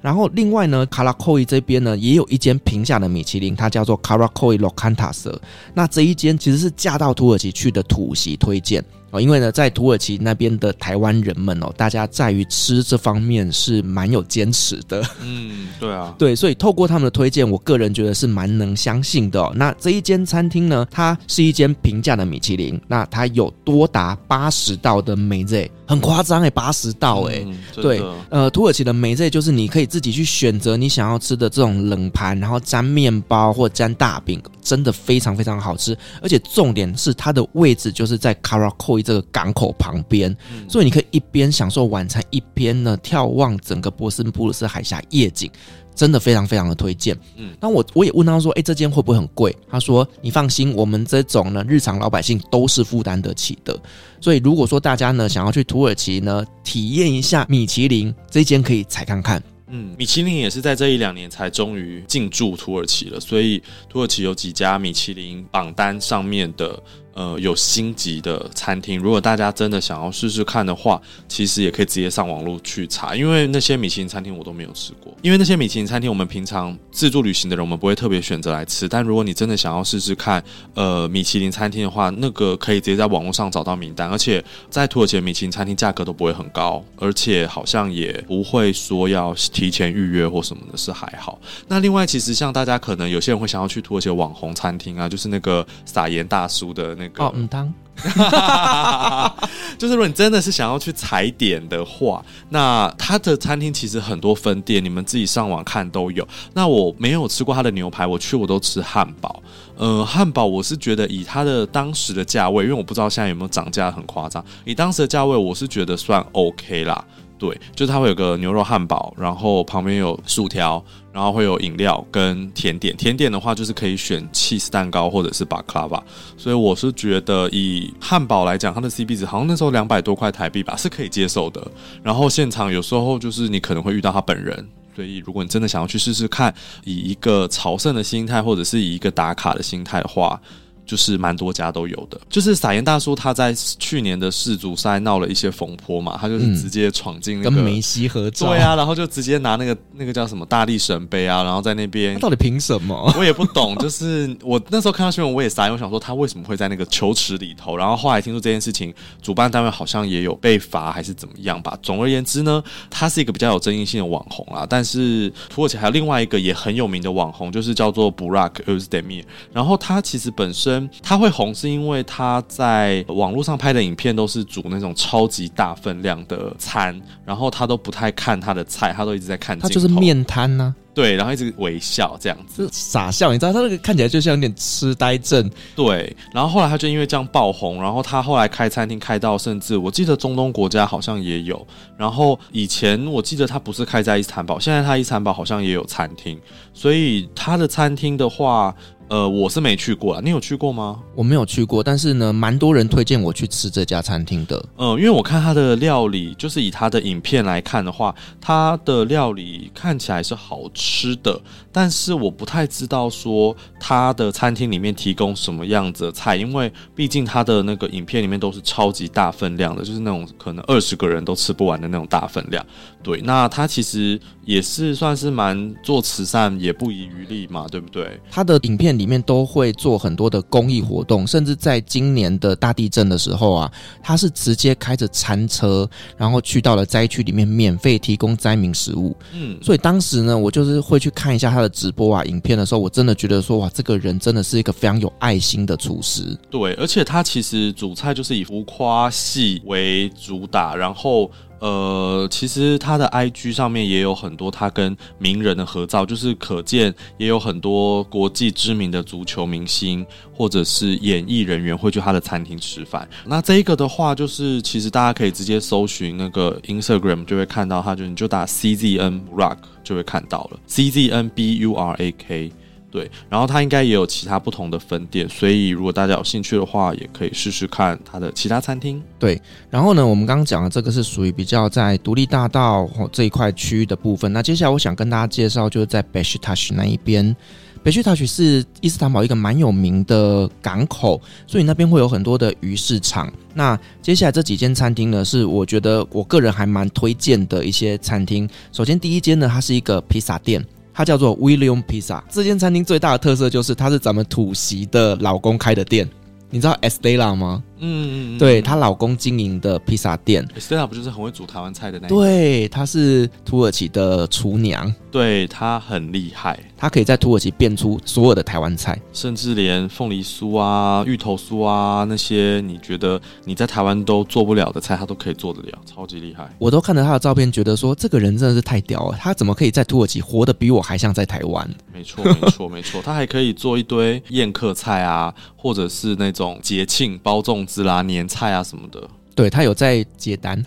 [0.00, 5.38] 然后另外呢，卡拉科伊这边呢也有一间平价的米其林，它叫做卡拉科伊洛坎塔瑟。
[5.74, 8.82] 那这一间其实是嫁到土耳其去的土席推荐。
[9.10, 15.02] 哦，因为呢，在土耳其那边的台湾人们哦，大家在于吃这方面是蛮有坚持的。
[15.20, 19.52] 嗯，对啊， 对，所以透过他们的推荐，我个人觉得是蛮能相信的哦。
[19.54, 27.42] 那这一间餐厅呢，它是一间平价的米其林，那它有多达八十道的梅子，很夸张哎，八十道哎。
[27.44, 35.96] 嗯，对，呃，土耳其的梅子就是你可以自己去选择你想要吃的这种冷盘，然后沾面包或沾大饼，真的非常非常好吃。
[36.22, 38.56] 而且重点是它的位置就是在卡
[39.02, 40.34] 这个港口旁边，
[40.68, 45.50] 所以你可以一边享受晚餐，一边呢眺望整个博斯普鲁斯海峡夜景，
[45.94, 47.16] 真的非常非常的推荐。
[47.36, 49.54] 嗯，那我我也问他说，哎，这间会不会很贵？
[49.68, 53.78] 他说，你放心，我们这种呢日常老百姓都是负担得起的。
[54.20, 59.42] 所以如果说大家呢想要去土耳其呢体验一下米其林，这间可以踩看看。
[59.72, 66.82] 嗯，米其林也是在这一两年才终于进驻土耳其了，所以土耳其有几家米其林榜单上面的。
[67.20, 75.14] 呃，有星级的餐厅，如果大家真的想要试试看的话，其实也可以直接上网络去查，因为那些米其林餐厅我都没有吃过。
[75.20, 78.88] 因为那些米其林餐厅，我们平常自助旅行的人，我们不会特别选择来吃。
[78.88, 91.38] 但如果你真的想要试试看，呃，米其林餐厅的话，那个可以直接在网络上找到名单，而且在土耳其的米其林餐厅价格都不会很高，而且好像也不会说要提前预约或什么的，是还好。
[91.68, 96.94] 那另外，其实像大家可能有些人会想要去土耳其的网红餐厅啊，就是那个撒盐大叔的。
[96.94, 97.72] 那个、哦，嗯，当，
[99.78, 106.26] 就是如果你真的是想要去踩点的话，那他的餐厅其实很多分店，你们自己上网看都有。
[106.54, 109.42] 那我没有吃过他的牛排，我去我都吃汉堡。
[109.76, 117.04] 呃，汉堡我是觉得以他的当时的价位，因为我不知道现在有没有涨价很夸张，以当时的价位，我是觉得算 OK 啦。
[117.38, 122.96] 对，就是它会有个牛肉汉堡，然后旁边有薯条，然后会有饮料跟甜点。
[122.96, 126.00] 甜点的话就是可以选 cheese 蛋糕或者是 baklava。
[126.36, 131.66] 所以我是觉得以汉堡来讲，它的 CP 值好像那时候两百多块台币吧，是可以接受的。
[132.02, 140.40] 然后现场有时候就是你可能会遇到他本人，所以如果你真的想要去试试看，以一个朝圣的心态或者是以一个打卡的心态的话。
[140.84, 153.14] 就是蛮多家都有的，就是撒盐大叔他在去年的世足赛闹了一些风波嘛，他就是直接闯进那个、嗯、跟梅西合作，对啊，然后就直接拿那个那个叫什么大力神杯啊，然后在那边，到底凭什么？
[153.16, 161.78] 我也不懂，就是我那时候看到新闻我也傻眼，我想说他为什么会在那个球池里头，然后后来听说这件事情，主办单位好像也有被罚还是怎么样吧。
[161.82, 170.79] 总而言之呢，他是一个比较有争议性的网红啊，但是土耳其还有另外一个也很有名的网红，就是叫做 Burak Özdemir，然后他其实本身。
[171.02, 179.58] 他会红是因为他在网络上拍的影片都是煮那种超级大分量的餐，然后他都不太看他的菜，他都一直在看。
[179.58, 183.32] 他就是面瘫呢、啊，对，然后一直微笑这样子，傻笑。
[183.32, 185.50] 你知道他那个看起来就像有点痴呆症。
[185.74, 191.66] 对，然后后来他就因为这样爆红，然后他后来开餐厅开到，甚至我记得中东国家好像也有。
[191.96, 196.38] 然后以前我记得他不是开在伊斯坦堡，现在他伊斯坦堡好像也有餐厅，
[196.72, 198.74] 所以他的餐厅的话。
[199.10, 201.00] 呃，我是没去过啊，你有去过吗？
[201.16, 204.56] 我没有去过，但是呢，蛮多人推荐我去吃这家餐厅的。
[204.76, 211.40] 嗯、呃，因为我看他的料理，就是以他的影片来看的话，他的料理看起来是好吃的，
[211.72, 222.64] 但是我不太知道说他的餐厅里面提供什么样子的菜，因为毕竟他的那个影片里面都是超级大分量的，就是那种可能二十个人都吃不完的那种大分量。
[223.02, 228.20] 对，那他其实也是算是蛮做慈善，也不遗余力嘛，对不对？
[228.30, 239.16] 他的影片里面都会做很多的公益活动，甚至在今年的大地震的时候啊，他是直接开着餐车，然后去到了灾区里面，免费提供灾民食物。
[239.32, 246.36] 嗯，所以当时呢，我就是会去看一下的直播啊、影片的时候，我真的觉得说，哇，这个人真的是一个非常有爱心的厨师。
[246.50, 251.30] 对，而且他其实主菜就是以浮夸系为主打，然后。
[251.60, 263.06] 呃，其实他的 IG 上面也有很多他跟名人的合照，就是可见也有很多国际知名的足球明星或者是演艺人员会去他的餐厅吃饭。
[263.26, 269.58] 那这一个的话，就是其实大家可以直接搜寻那个 Instagram 就会看到他，就你就打 CZN Rock
[269.90, 272.52] 就会看到了 CZN B U R A K。
[272.92, 279.00] 对，然后它应该也有其他不同的分店，所以如果大家有兴趣的话，也可以试试看它的其他餐厅。
[279.16, 284.32] 对，然后呢，我们刚刚讲的这个是属于比较在独立大道这一块区域的部分。
[284.32, 287.36] 那接下来我想跟大家介绍，就是在 Bash Touch 那一边。
[287.82, 293.32] 北区 touch 是伊斯坦堡一个蛮有名的港口，所以那边会有很多的鱼市场。
[293.54, 298.48] 那接下来这几间餐厅呢，是我觉得我个人还蛮推荐的一些餐厅。
[298.70, 300.64] 首先第一间呢，它是一个披萨店。
[300.92, 306.06] 它叫做 William Pizza，这间餐厅最大的特色就是它是咱们土席的老公开的店，
[306.50, 307.62] 你知道 Estela 吗？
[307.80, 312.08] 嗯嗯，嗯，对，她老公经营的披萨店，Estela 不就是很会煮台湾菜的那？
[312.08, 326.48] 对，她是土耳其的厨娘，对，她很厉害，她可以在土耳其变出所有的台湾菜，甚至连凤梨酥啊、芋头酥啊那些你觉得你在台湾都做不了的菜，她都可以做得了，超级厉害。
[326.58, 331.68] 我都看着她的照片，觉得说这个人真的是太屌了，她怎么可以在土耳其活得比我还像在台湾？
[331.92, 339.00] 没错，没错，没错，她还可以做一堆宴客菜啊，或者是那种节庆包粽子啦、年菜啊什么的。
[339.32, 340.62] 对，他有在接单。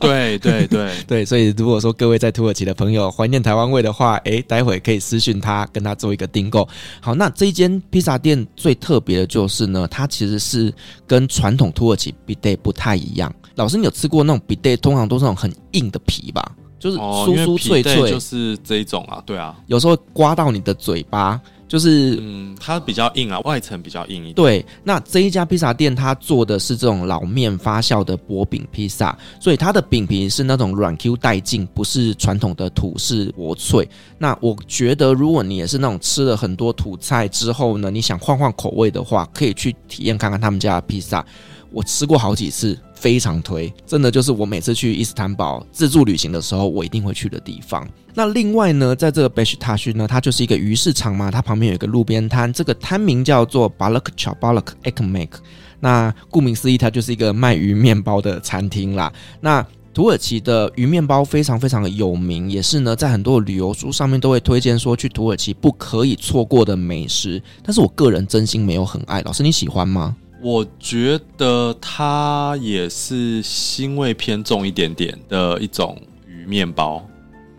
[0.00, 6.66] 对对对 对，所以如果说各位在土耳其的朋友怀念台湾味的话，哎，待会可以私讯他，跟他做一个订购。
[7.00, 10.74] 好，那这一间披萨店最特别的就是呢，它其实是
[11.06, 13.32] 跟传统土耳其比袋不太一样。
[13.54, 16.42] 老师，你有吃过那种比袋，通常都是那种很硬的皮吧？
[16.80, 21.38] 就是酥酥脆脆，哦、就是这一种啊，对啊，有时候刮到你的嘴巴，
[21.70, 24.34] 就是嗯，它比较硬啊，外层比较硬一点。
[24.34, 33.88] 对，那这一家披萨店，它做的是这种老面发酵的薄饼披萨，所以它的饼皮是那种软 Q 带劲，不是传统的土式薄脆。
[34.18, 41.24] 那我觉得，如果你也是那种吃了很多土菜之后呢，你想换换口味的话，可以去体验看看他们家的披萨。
[41.72, 47.88] 我吃过好几次，非常推，真的就是我每次去伊斯坦堡自助旅行的时候，我一定会去的地方。
[48.14, 55.30] 那另外呢，在这个 Beşiktaş 呢，它就是一个鱼市场嘛，它旁边有一个路边摊，这个摊名叫做 Balıkçı Balık Ekmek。
[55.78, 59.12] 那顾名思义，它就是一个卖鱼面包的餐厅啦。
[59.40, 67.42] 那土耳其的鱼面包非常非常的有名，也是呢，在很多旅游书上面都会推荐说去土耳其不可以错过的美食。
[67.62, 70.14] 但是我个人真心没有很爱，老师你喜欢吗？
[70.42, 77.04] 我觉得它也是腥味偏重一点点的一种鱼面包，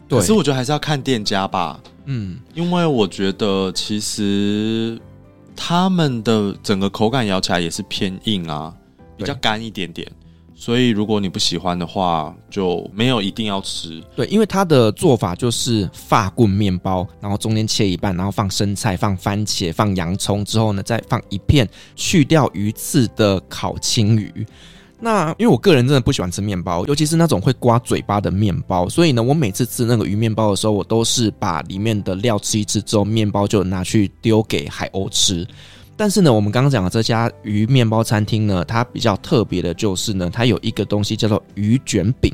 [0.07, 4.99] 对，可是我觉得还是要看店家吧，嗯，因为我觉得其实
[5.55, 8.73] 他们的整个口感咬起来也是偏硬啊，
[9.15, 10.11] 比较干一点点，
[10.61, 13.99] 所以如果你不喜欢的话，就没有一定要吃。
[14.15, 24.45] 对，因为它的做法就是法棍面包，然后中间切一半，然后放生菜、放番茄、放洋葱之后呢，再放一片去掉鱼刺的烤青鱼。
[24.99, 35.43] 那因为我个人真的不喜欢吃面包，尤其是那种会刮嘴巴的面包，所以呢，我每次吃那个鱼面包的时候，我都是把里面的料吃一吃之后，面包就拿去丢给海鸥吃。
[36.01, 42.33] 但是呢，我们刚刚讲的这家鱼面包餐厅呢，它比较特别的就是呢，它有一个东西叫做鱼卷饼，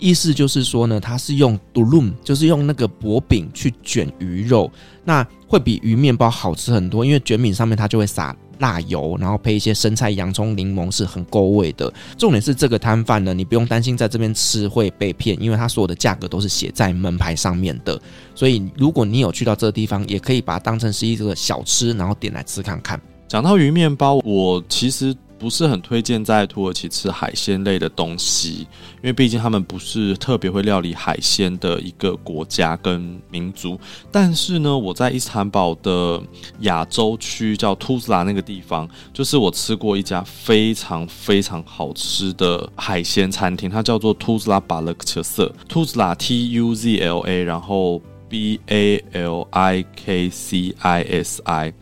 [0.00, 4.68] 意思就是说呢，它是用 d u l u m 就是用那个薄饼去卷鱼肉，
[5.04, 8.36] 那会比鱼面包好吃很多，因为卷饼上面它就会撒。
[8.58, 11.92] 辣油，然后配一些生菜、洋葱、柠檬，是很够味的。
[12.16, 18.00] 重点是这个摊贩呢，你不用担心在这边吃会被骗，因为它所有的价格都是写在门牌上面的。
[18.34, 23.00] 所以如果你有去到这个地方，也可以把它当成是一个小吃，然后点来吃看看。
[23.28, 25.14] 讲到鱼面包，我其实。
[25.38, 28.66] 不是很推荐在土耳其吃海鲜类的东西，
[28.96, 33.78] 因为毕竟他们不是特别会料理海鲜的一个国家跟民族。
[34.10, 36.22] 但是呢，我在伊斯坦堡的
[36.60, 51.72] 亚洲区叫图兹拉那个地方，就是我吃过一家非常非常好吃的海鲜餐厅，它叫做图兹拉巴勒克色，图兹拉 T U Z L A，然后 B A L I K C I S I。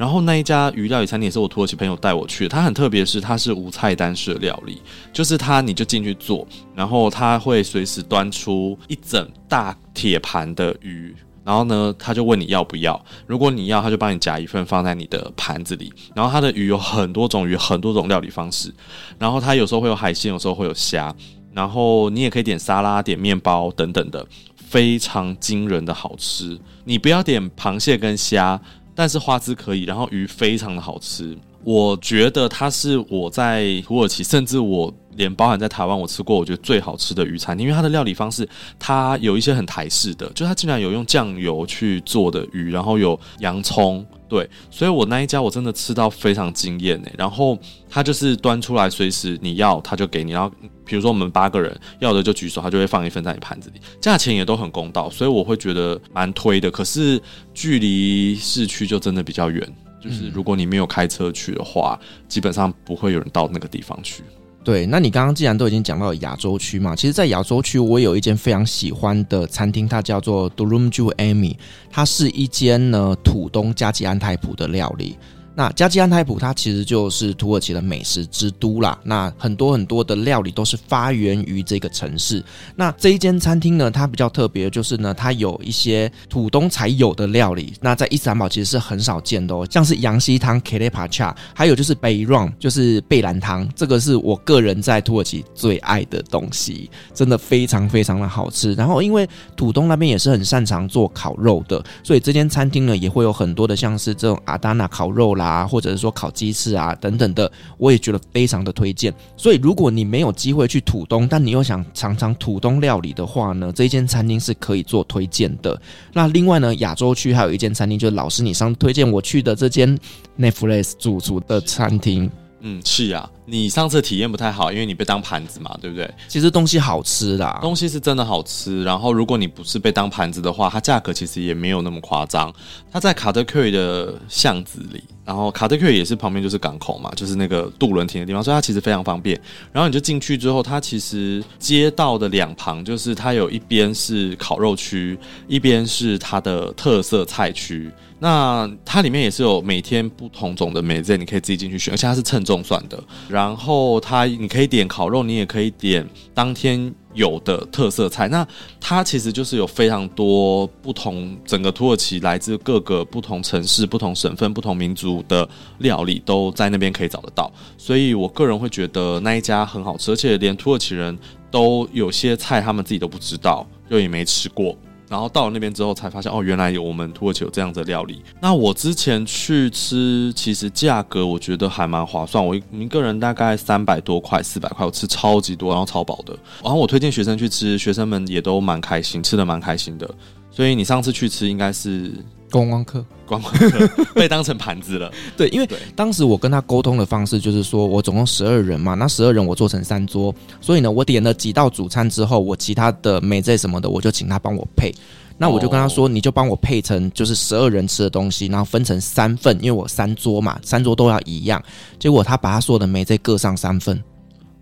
[0.00, 4.80] 然后那一家鱼料理餐厅也是我土耳其朋友带我去的，它很特别，是它是无菜单式的料理，
[5.12, 18.72] 就是它你就进去做，然后他会随时端出一整大铁盘的鱼，然后呢他就问你要不要，如果你要，他就帮你夹一份放在你的盘子里，然后它的鱼有很多种鱼，很多种料理方式，
[19.18, 21.14] 然后它有时候会有海鲜，有时候会有虾，
[21.52, 24.26] 然后你也可以点沙拉、点面包等等的，
[24.56, 26.58] 非常惊人的好吃。
[26.84, 28.58] 你不要点螃蟹跟虾。
[29.00, 31.34] 但是花枝可以，然后鱼非常的好吃。
[31.64, 38.46] 我觉得它是我在土耳其，甚至我连包含在台湾，我吃过我觉得最好吃的鱼餐厅，因为它的料理方式，
[38.78, 44.04] 它有一些很台式的，就它竟然有用酱油去做的鱼，然后有洋葱。
[44.30, 47.12] 对，所以我那一家我真的吃到非常惊艳诶。
[47.18, 47.58] 然后
[47.88, 50.30] 他就是端出来，随时你要他就给你。
[50.30, 50.48] 然后
[50.84, 56.70] 比如说我们八个人要的就举手，他就会放一份在你盘子里，价钱也都很公道，所以我会觉得蛮推的。
[56.70, 57.20] 可是
[57.52, 64.22] 距离市区就真的比较远，就是如果你没有开车去的话，基本上不会有人到那个地方去。
[64.62, 71.56] 对，那你刚刚既然都已经讲到亚洲区嘛，其实，在亚洲区我有一间非常喜欢的餐厅，它叫做 Durumju Amy，
[71.90, 75.16] 它是一间呢土东加吉安泰普的料理。
[75.54, 78.98] 那加济安泰普它其实就是土耳其的美食之都啦。
[79.02, 82.42] 那很多很多的料理都是发源于这个城市。
[82.76, 87.74] 那这一间餐厅呢，它比较特别，就是呢，它有一些土东才有的料理。
[87.80, 92.42] 那在伊斯坦堡其实是很少见的哦，像是羊稀汤 k e l e p a c h a 还有就是 b e y r o
[92.44, 93.68] n，就是贝兰汤。
[93.74, 98.72] 这个是我个人在土耳其最爱的东西，真的非常非常的好吃。
[98.74, 105.49] 然后因为土东那边也是很擅长做烤肉的，所以这间餐厅呢也会有很多的像是这种阿达纳烤肉啦。
[105.50, 109.12] 啊，或者是说烤鸡翅啊等等的，我也觉得非常的推荐。
[109.36, 115.80] 所以如果你没有机会去土东，但你又想尝尝土东料理的话呢，这一间餐厅是可以做推荐的。
[116.12, 119.98] 那另外呢，亚洲区还有一间餐厅，就是老师你上次推荐我去的这间
[120.38, 122.30] Netflix 主厨的餐厅。
[122.60, 123.30] 嗯，是呀、啊。
[123.46, 126.08] 你上次体验不太好，因为你被当盘子嘛，对不对？
[126.28, 128.84] 其实东西好吃啦，东西是真的好吃。
[128.84, 132.52] 然后如果你不是被当盘子的话，它价格其实也没有那么夸张。
[132.92, 139.40] 它在卡特克的巷子里，然后卡特克也是旁边就是港口嘛，就是那个渡轮停的地方，所以它其实非常方便。
[139.72, 147.90] 然后你就进去之后，它其实街道的两旁就是它有一边是烤肉区，一边是它的特色菜区。
[148.20, 153.02] 那它里面也是有每天不同种的美食，你可以自己进去选，而且它是称重算的。
[153.28, 158.28] 然后它你可以点烤肉，你也可以点当天有的特色菜。
[158.28, 158.46] 那
[158.78, 165.48] 它其实就是有非常多不同，整个土耳其来自各个不同城市、不同省份、不同民族的
[165.78, 167.50] 料理都在那边可以找得到。
[167.78, 171.18] 所以我个人会觉得那一家很好吃，而且连土耳其人
[171.50, 174.76] 都有些菜他们自己都不知道，就也没吃过。
[175.10, 178.22] 然后到了那边之后才发现，哦，原来有我们土耳其有这样的料理。
[178.40, 182.46] 那我之前去吃，其实价格我觉得还蛮划算。
[182.46, 186.32] 我一个人大概三百多块、四百块，我吃超级多，然后超饱的。
[186.62, 190.08] 然后我推荐学生去吃，学生们也都蛮开心，吃的蛮开心的。
[190.48, 192.12] 所以你上次去吃应该是
[192.50, 195.10] 观光客，观光客被当成盘子了。
[195.36, 204.94] 对，因为当时我跟他沟通的方式就是说，我总共十二人嘛，那十二人我做成三桌，所以呢，我点了几道主餐之后，我其他的美菜什么的，我就请他帮我配。
[205.38, 211.62] 那我就跟他说，你就帮我配成就是十二人吃的东西，然后分成三份，因为我三桌嘛，三桌都要一样。
[211.98, 213.98] 结果他把他说的美菜各上三份。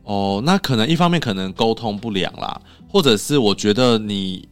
[0.04, 4.48] 哦，那可能一方面可能沟通不良啦，或者是我觉得你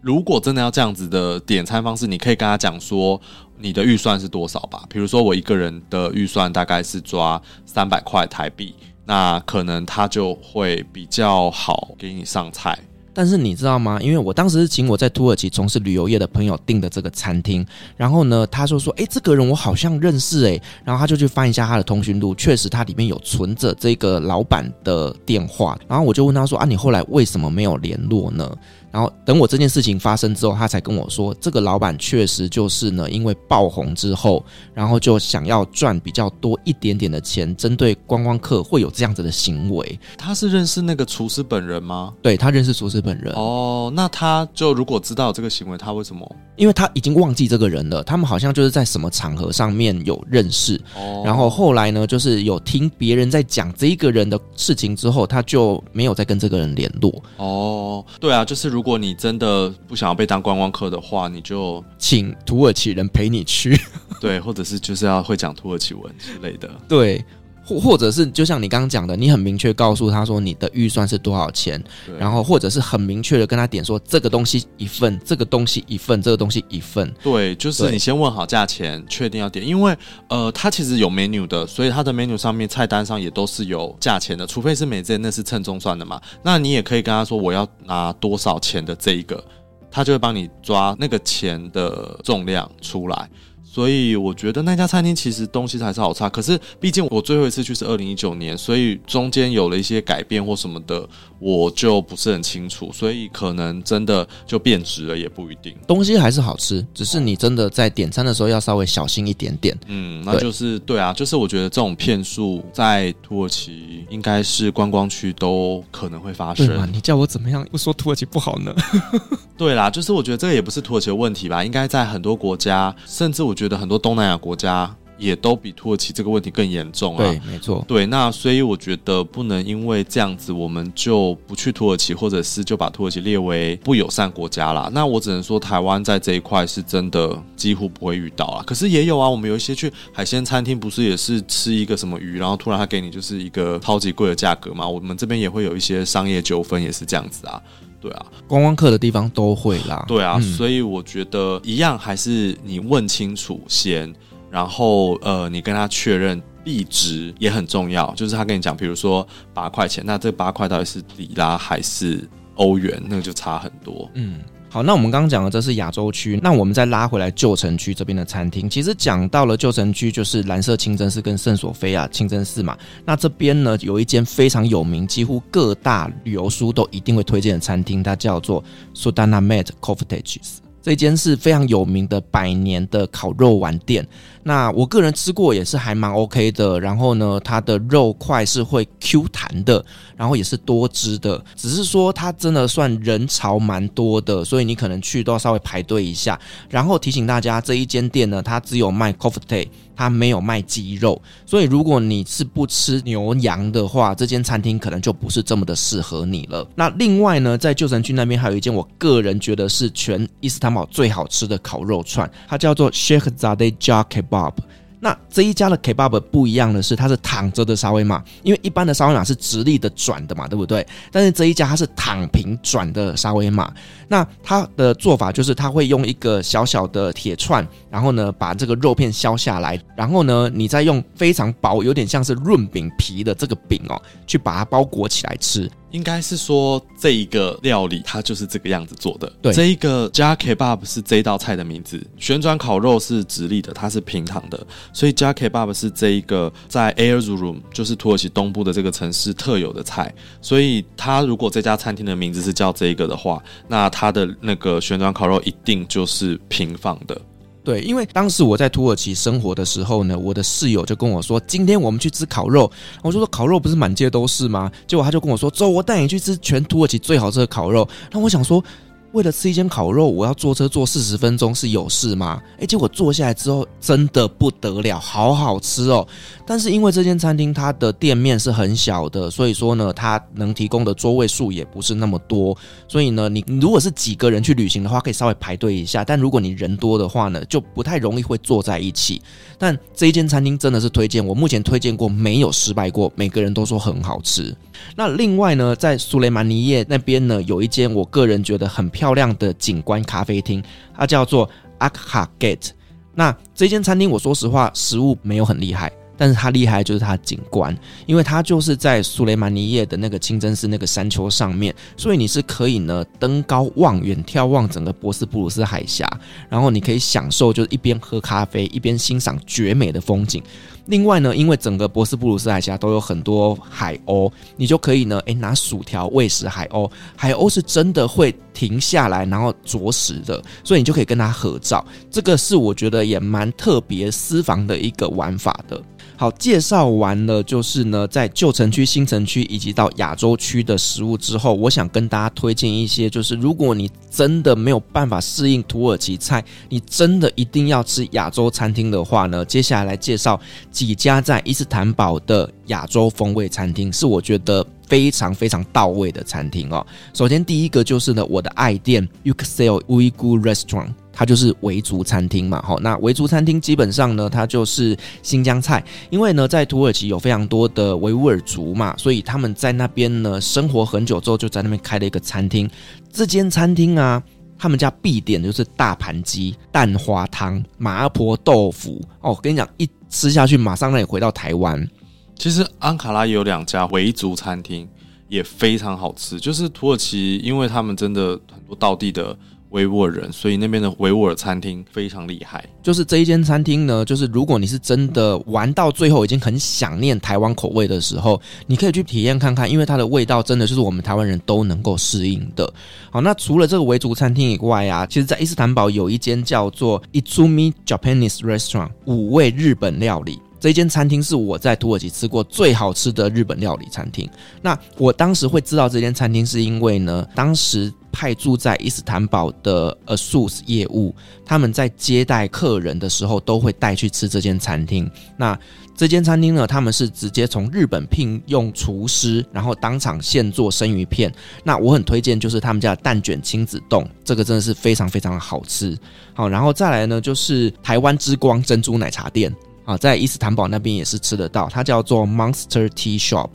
[0.00, 3.20] 如果真的要这样子的点餐方式，你可以跟他讲说
[3.58, 4.82] 你的预算是多少吧。
[4.88, 8.74] 比如说我一个人的预算大概是抓三百块台币，
[9.04, 12.78] 那可能他就会比较好给你上菜。
[13.12, 13.98] 但是你知道吗？
[14.00, 25.76] 因为我当时是请我在土耳其从事旅游业的朋友订的这个餐厅，然后呢，他就说：“诶，这个人我好像认识诶。”然后他就去翻一下他的通讯录，确实他里面有存着这个老板的电话。
[25.88, 28.48] 然后我就问他说：“啊，你后来为什么没有联络呢？”
[28.90, 39.98] 然后等我这件事情发生之后，他才跟我说，这个老板确实就是呢，因为爆红之后，然后就想要赚比较多一点点的钱，针对观光客会有这样子的行为。
[40.18, 42.12] 他是认识那个厨师本人吗？
[42.20, 43.32] 对，他认识厨师本人。
[43.34, 46.36] 哦，那他就如果知道这个行为，他为什么？
[46.60, 48.02] 因为他已经忘记这个人了。
[48.02, 50.80] 他们好像就是在什么场合上面有认识。
[50.94, 51.22] 哦。
[51.24, 57.22] 然后后来呢，就是有听别人在讲这一个人的事情之后，他就没有再跟这个人联络。
[57.36, 58.80] 哦，对啊，就是如。
[58.80, 63.78] 如果你真的不想要被当观光客的话，你就请土耳其人陪你去，
[64.18, 67.22] 对，或者是就是要会讲土耳其文之类的，对，
[67.70, 71.82] 或或者是就像你刚刚讲的，你很明确告诉他说你的预算是多少钱，
[72.18, 79.96] 然后或者是很明确的跟他点说这个东西一份，这个东西一份，这个东西一份，对，就是你先问好价钱，确定要点，因为
[80.28, 89.42] 呃，它其实有 menu 的，所以它的 menu 上面菜单上也都是有价钱的，除非是美珍那是称重算的嘛，那你也可以跟他说我要拿多少钱的这一个，
[89.90, 93.28] 他就会帮你抓那个钱的重量出来。
[93.72, 101.08] 所以我觉得那家餐厅其实东西还是好差，可是毕竟我最后一次去是二零一九年，所以中间有了一些改变或什么的，
[101.40, 105.74] 我就不是很清楚，所以可能真的就变质了也不一定。
[105.86, 109.78] 东西还是好吃，只是你真的在点餐的时候要稍微小心一点点。
[109.86, 116.66] 嗯，那就是对，对啊，就是我觉得这种骗术在土耳其应该是观光区都可能会发生。
[116.66, 116.88] 对嘛？
[116.92, 118.74] 你叫我怎么样不说土耳其不好呢？
[119.56, 123.54] 对啦，就是我觉得这个也不是土耳其的问题吧，应该在很多国家，甚至我。
[123.60, 127.24] 觉得很多东南亚国家也都比土耳其这个问题更严重啊。
[127.24, 127.84] 对，没错。
[127.86, 134.90] 对，那所以我觉得不能因为这样子，我们就不去土耳其，或者是就把土耳其列为不友善国家啦。
[134.92, 138.64] 那我只能说，台湾在这一块是真的几乎不会遇到啊。
[138.66, 144.88] 可是也有啊，我们有一些去海鲜餐厅，不是也是吃一个什么鱼，然后突然他给你就是一个超级贵的价格嘛？
[144.88, 147.60] 我们这边也会有一些商业纠纷，也是这样子啊。
[148.00, 150.02] 对啊，观光客的地方都会啦。
[150.08, 154.10] 对啊，嗯、所以我觉得一样还是你问清楚先，
[154.50, 158.12] 然后呃，你跟他确认币值也很重要。
[158.14, 163.02] 就是他跟你讲，比如说八块钱，那这八块到底是里拉还是欧元？
[163.06, 164.10] 那个就差很多。
[164.14, 164.40] 嗯。
[164.72, 168.70] 好，那我们刚刚讲的这是亚洲区，那我们再拉回来旧城区这边的餐厅。
[168.70, 172.78] 其实讲到了旧城区，就是蓝色清真寺跟圣索菲亚清真寺嘛。
[173.04, 178.62] 那这边呢，有一间非常有名，几乎各大旅游书都一定会推荐的餐厅，它叫做
[178.94, 180.36] Sultanahmet Köfteci。
[180.82, 184.06] 这间是非常有名的百年的烤肉丸店。
[184.42, 189.84] 那我个人吃过也是还蛮 OK 的，然后呢，它的肉块是会 Q 弹的，
[190.16, 196.40] 然后也是多汁的，只是说它真的算人潮蛮多的，所以你可能去都要稍微排队一下。
[196.70, 206.66] 然后提醒大家，这一间店呢，它只有卖 c o f f e t e 它没有卖鸡肉，所以如果你是不吃牛羊的话，这间餐厅可能就不是这么的适合你了。
[206.74, 214.54] 那另外呢，在旧城区那边还有一间我个人觉得是全伊斯坦最好吃的烤肉串，它叫做 Sheikh Zade Jar Bob，
[215.02, 220.86] 那这一家的 kebab 不一样的是，它是躺着的沙威玛，因为一般的沙威玛是直立的转的嘛，对不对？
[221.10, 223.72] 但是这一家它是躺平转的沙威玛。
[224.08, 235.70] 那它的做法就是，它会用一个小小的铁串，然后呢把这个肉片削下来，然后呢你再用非常薄，有点像是润饼皮的这个饼哦，去把它包裹起来吃。
[235.90, 239.32] 应该是说这一个料理它就是这个样子做的。
[239.42, 242.00] 对，这一个 Jar Kebab 是这道菜的名字。
[242.18, 250.12] 旋转烤肉是直立的，它是平躺的，所以 Jar Kebab 是这一个在 Airzurum 就是土耳其东部的这个城市特有的菜。
[250.40, 257.20] 所以它如果这家餐厅的名字是叫这一个的话，那它的那个旋转烤肉一定就是平放的。
[257.62, 262.70] 对，因为当时我在土耳其生活的时候呢，我的室友就跟我说：“今天我们去吃烤肉。”
[263.02, 268.64] 我就说：“烤肉不是满街都是吗？”结果他就跟我说：“走，我带你去吃全土耳其最好吃的烤肉。”那我想说，
[269.12, 272.40] 为了吃一间烤肉，我要坐车坐四十分钟是有事吗？
[272.58, 276.06] 诶，结果坐下来之后真的不得了，好好吃哦。
[276.46, 282.56] 但是因为这间餐厅它的店面是很小的，所以说呢，它能提供的座位数也不是那么多。
[282.86, 286.04] 所以呢，你如果是几个人去旅行的话，可以稍微排队一下。
[286.04, 289.20] 但如果你人多的话呢，就不太容易会坐在一起。
[289.58, 294.56] 但这一间餐厅真的是推荐，我目前推荐过没有失败过，每个人都说很好吃。
[294.96, 300.62] 那另外呢，在苏雷曼尼耶那边呢，有一间我个人觉得很漂亮的景观咖啡厅，
[300.94, 301.48] 它叫做
[301.78, 302.72] Akha Gate。
[303.14, 305.90] 那这间餐厅，我说实话，食物没有很厉害。
[306.18, 307.74] 但是它厉害就是它的景观，
[308.04, 316.06] 因为它就是在苏雷曼尼叶的那个清真寺那个山丘上面，所以你是可以呢登高望远眺望整个博斯普鲁斯海峡，
[316.50, 320.42] 然后你可以享受就是一边喝咖啡一边欣赏绝美的风景。
[320.86, 331.84] 另外呢，因为整个博斯布鲁斯海峡都有很多海鸥，你就可以呢诶拿薯条喂食海鸥，海鸥是真的会停下来然后啄食的，所以你就可以跟它合照。
[332.10, 335.80] 这个是我觉得也蛮特别私房的一个玩法的。
[336.20, 350.38] 好，介绍完了，就是呢，在旧城区、新城区以及到亚洲区的食物之后，我想跟大家推荐一些，就是如果你真的没有办法适应土耳其菜，你真的一定要吃亚洲餐厅的话呢，接下来来介绍
[350.70, 356.86] 几家在伊斯坦堡的亚洲风味餐厅，是我觉得非常非常到位的餐厅哦。
[357.14, 360.90] 首先第一个就是呢，我的爱店 Yüksel Uygur Restaurant。
[361.20, 372.66] 它就是维族餐厅嘛，好，那维族餐厅基本上呢，它就是新疆菜，因为呢，在土耳其有非常多的维吾尔族嘛，所以他们在那边呢生活很久之后，就在那边开了一个餐厅。
[373.12, 374.22] 这间餐厅啊，
[374.56, 379.38] 他们家必点的就是大盘鸡、蛋花汤、麻婆豆腐哦。
[379.42, 381.86] 跟你讲，一吃下去，马上让你回到台湾。
[382.34, 384.88] 其实安卡拉也有两家维族餐厅，
[385.28, 386.40] 也非常好吃。
[386.40, 389.36] 就是土耳其，因为他们真的很多道地的。
[389.70, 392.64] 维吾尔人，所以那边的维吾尔餐厅非常厉害。
[392.82, 402.72] 就是这一间餐厅呢，就是如果你是真的玩到最后已经很想念台湾口味的时候，你可以去体验看看，因为它的味道真的就是我们台湾人都能够适应的。
[403.10, 410.40] 好，那除了这个维族餐厅以外啊，其实在伊斯坦堡有一间叫做 Izumi Japanese Restaurant 五味日本料理。
[410.58, 414.28] 这间餐厅是我在土耳其吃过最好吃的日本料理餐厅。
[414.60, 417.92] 那我当时会知道这间餐厅，是因为呢，当时。
[418.12, 425.10] 派驻在伊斯坦堡的 ASUS 业务，他们在接待客人的时候都会带去吃这间餐厅。
[425.36, 425.58] 那
[425.96, 431.30] 这间餐厅呢，他们是直接从日本聘用厨师，然后当场现做生鱼片。
[431.62, 435.94] 那我很推荐，就是他们家的蛋卷亲子冻，这个真的是非常非常的好吃。
[436.32, 439.54] 好，然后再来呢，就是台湾之光珍珠奶茶店
[439.84, 443.50] 啊，在伊斯坦堡那边也是吃得到，它叫做 Monster Tea Shop。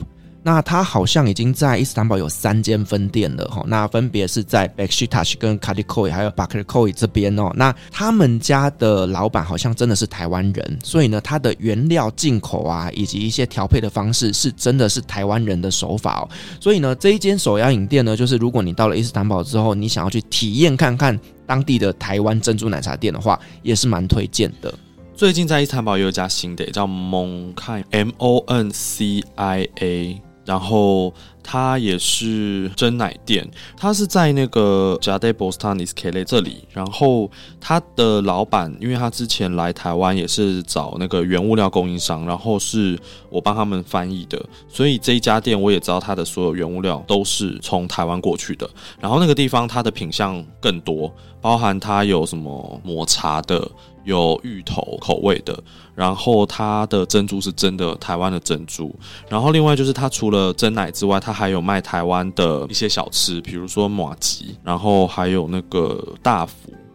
[0.46, 7.50] 那它好像已经在伊斯坦堡有三间分店了哈，那分别是在 Beşiktaş 跟 Kadikoy 还有 Bakırköy 这边哦。
[7.56, 16.28] 那他们家的老板好像真的是台湾人，所以呢，它的原料进口啊，以及一些调配的方式，是真的是台湾人的手法哦。
[16.60, 24.72] 所以呢，这一间手摇饮店呢，就是如果你到了伊斯坦堡之后，你想要去体验看看当地的台湾珍珠奶茶店的话，也是蛮推荐的。
[25.16, 30.22] 最近在伊斯坦堡有一家新的，叫 Moncia M O N C I A。
[30.46, 36.66] 然后它也是真奶店，它是在那个 Jade Bostanis k e l e 这里。
[36.72, 37.30] 然后
[37.60, 48.68] 它的老板，因为他之前来台湾也是找那个原物料供应商，然后是我帮他们翻译的，所以这一家店我也知道它的所有原物料都是从台湾过去的。
[49.00, 53.68] 然后那个地方它的品相更多，包含它有什么抹茶的。
[54.06, 55.62] 有芋头口味的，
[55.94, 58.94] 然后它的珍珠是真的台湾的珍珠，
[59.28, 66.54] 然后另外就是它除了蒸奶之外，它还有卖台湾的一些小吃，比如说马吉，然后还有那个大福，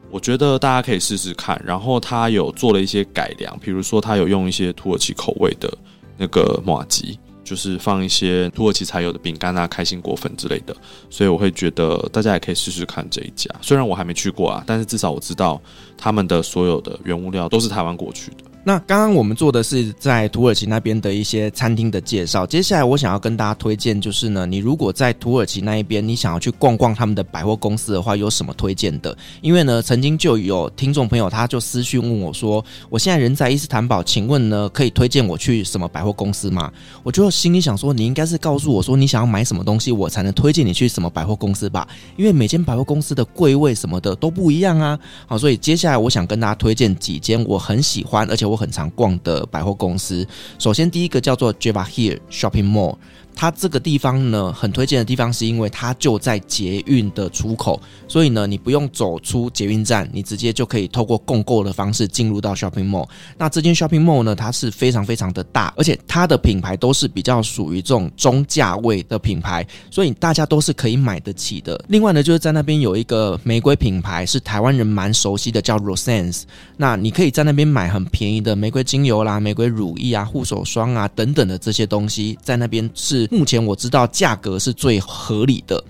[0.09, 1.61] 我觉得大家可以试试看。
[1.65, 5.71] 然后它有做了一些改良，比如说它有用一些土耳其口味的
[6.17, 7.19] 那个马吉。
[7.51, 10.73] 就是放一些土耳其才有的饼干啊、开心果粉之类的，
[11.09, 13.53] 所以我会觉得大家也可以试试看这一家。
[13.61, 15.61] 虽然我还没去过啊，但是至少我知道
[15.97, 18.50] 他们的所有的原物料都是台湾过去的。
[18.63, 29.17] 那刚刚我们做的是在土耳其那边的一些餐厅的介绍，接下来我想要跟大家推荐，就是呢，你如果在土耳其那一边，你想要去逛逛他们的百货公司的话，有什么推荐的？
[29.41, 36.71] 因为呢，曾经就有听众朋友他就私讯问我说，我现在人在伊斯坦堡，请问呢，可以推荐我去什么百货公司吗？
[37.01, 41.87] 我就心里想说，你应该是告诉我说你想要买什么东西，我才能推荐你去什么百货公司吧？
[42.15, 44.99] 因为每间百货公司的柜位什么的都不一样啊。
[45.25, 50.27] 好，所以接下来我想跟大家推荐几间我很喜欢，而且我很常逛的百货公司。
[50.59, 52.97] 首先，第一个叫做 Java Here Shopping Mall。
[53.41, 63.09] 它这个地方呢，很推荐的地方是因为它就在捷运的出口，所以呢，你不用走出捷运站，你直接就可以透过共购的方式进入到 shopping mall。
[63.39, 71.83] 那这间 shopping mall 呢，它是非常非常的大，而且它的品牌都是比较属于这种中价位的品牌，所以大家都是可以买得起的。
[71.87, 76.43] 另外呢，就是在那边有一个玫瑰品牌，是台湾人蛮熟悉的，叫 Rosense。
[76.77, 83.27] 那你可以在那边买很便宜的玫瑰精油啦、玫瑰乳液啊、护手霜啊等等的这些东西，在那边是。
[83.31, 85.81] 目前我知道价格是最合理的。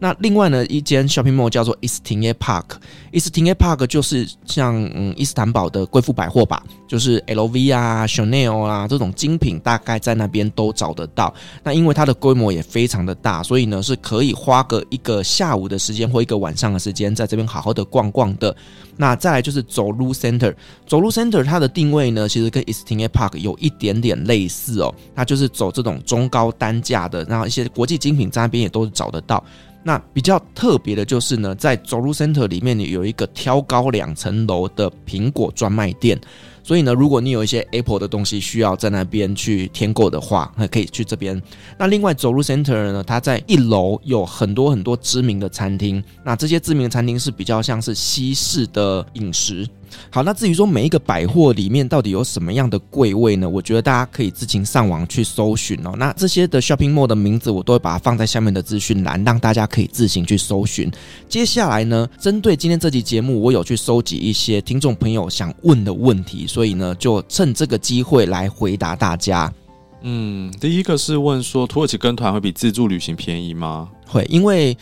[0.00, 11.34] 那另外呢，一间 shopping mall 叫做 Istinge Park，Istinge Park 就是像嗯伊斯坦堡的贵妇百货吧，就是 LV 啊、Chanel 啊这种精品，大概在那边都找得到。
[11.64, 18.54] 那因为它的规模也非常的大，所以呢是可以花个一个下午的时间或一个晚上的时间，在这边好好的逛逛的。
[18.96, 20.54] 那再来就是走路 Center，
[20.86, 29.44] 走路 Center 它的定位呢，其实跟 Istinge Park 有一点点类似哦，它就是走这种中高单价的，然后一些国际精品在那边也都是找得到。
[29.88, 36.20] 那比较特别的就是呢，在走路 Center 里面，你有一个挑高两层楼的苹果专卖店。
[36.62, 41.42] 所以呢，如果你有一些 Apple 的东西需要在那边去添购的话，那可以去这边。
[41.78, 46.04] 那另外走路 Center 呢，它在一楼有很多很多知名的餐厅。
[46.22, 49.66] 那这些知名的餐厅是比较像是西式的饮食。
[50.10, 53.48] 好，那至于说每一个百货里面到底有什么样的柜位呢？
[53.48, 55.94] 我觉得大家可以自行上网去搜寻哦。
[55.96, 60.90] 那这些的 shopping mall 的名字，我都会把它放在下面的资讯栏，让大家可以自行去搜寻。
[61.28, 66.46] 接下来呢，针对今天这期节目，我有去收集一些听众朋友想问的问题。
[66.46, 69.52] 所以呢，就趁这个机会来回答大家。
[70.02, 73.88] 嗯，第一个是问说，土耳其跟团会比自助旅行便宜吗？
[74.06, 74.76] 会，因为。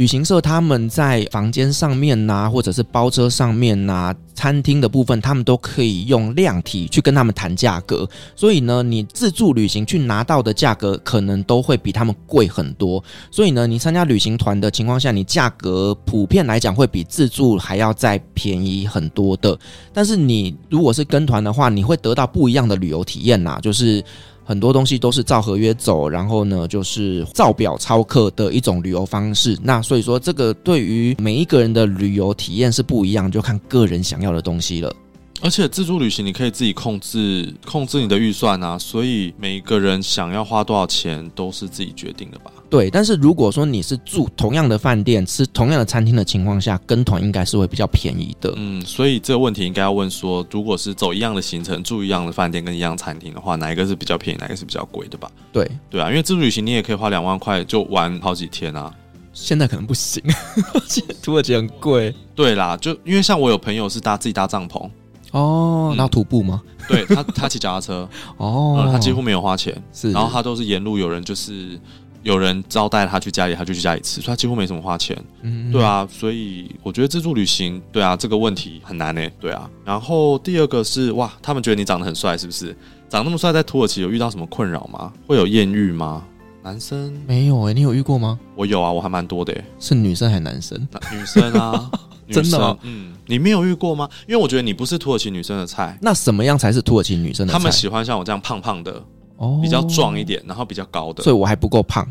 [0.00, 8.08] 旅行社他们在房间上面呐、或者是包车上面呐、餐厅的部分，他们都可以用量体去跟他们谈价格。
[8.34, 13.04] 所以呢，你自助旅行去拿到的价格，可能都会比他们贵很多。
[13.30, 19.58] 所以呢，你参加旅行团的情况下，你价格普遍来讲会比自助还要再便宜很多的。
[19.92, 24.02] 但是你如果是跟团的话，你会得到不一样的旅游体验呐，就是。
[24.50, 29.56] 很多东西都是照合约走，然后呢，就是照表操课的一种旅游方式。
[29.62, 34.92] 那所以说，这个对于每一个人的旅游体验是不一样，就看个人想要的东西了。
[35.40, 42.50] 而且自助旅行你可以自己控制控制你的预算啊，所以每一个人想要花多少钱都是自己决定的吧？
[42.70, 42.88] 对。
[42.88, 48.54] 但是如果说你是住同样的饭店、吃同样的餐厅的情况下，跟团应该是会比较便宜的。
[48.56, 55.30] 嗯，所以这个问题应该要问说，如果是走一样的行程、住一样的饭店跟一样餐厅的话，哪一个是比较便宜，哪一个是比较贵的吧？
[55.52, 58.92] 对，对啊，因为自助旅行你也可以花两万块就玩好几天啊。
[59.32, 60.22] 现在可能不行，
[61.22, 62.12] 土耳其很贵。
[62.34, 64.90] 对啦，就因为像我有朋友是搭自己搭帐篷。
[65.30, 66.60] 哦，那徒步吗？
[66.66, 68.08] 嗯、对他，他骑脚踏车。
[68.36, 70.10] 哦、嗯，他几乎没有花钱，是。
[70.10, 71.78] 然后他都是沿路有人，就是
[72.22, 75.16] 有人招待他去家里，他就去家里吃，所以他几乎没什么花钱。
[75.42, 79.26] 嗯，对啊，所以我觉得自助旅行，对啊，这个问题很难呢。
[79.40, 79.68] 对啊。
[79.84, 82.76] 然后第二个是哇，他们觉得你长得很帅，是不是？
[83.08, 85.12] 长那么帅，在土耳其有遇到什么困扰吗？
[85.26, 86.24] 会有艳遇吗？
[86.62, 88.38] 男生没有哎，你有遇过吗？
[88.54, 89.54] 我有啊，我还蛮多的。
[89.78, 90.78] 是女生还是男生？
[91.12, 91.90] 女生啊。
[92.30, 94.08] 真的、吗，嗯，你没有遇过吗？
[94.28, 95.98] 因为我觉得你不是土耳其女生的菜。
[96.00, 97.58] 那什么样才是土耳其女生的菜？
[97.58, 99.02] 他们喜欢像我这样胖胖的，
[99.40, 101.22] 哦，比较壮一点，然后比较高的。
[101.22, 102.06] 所以我还不够胖。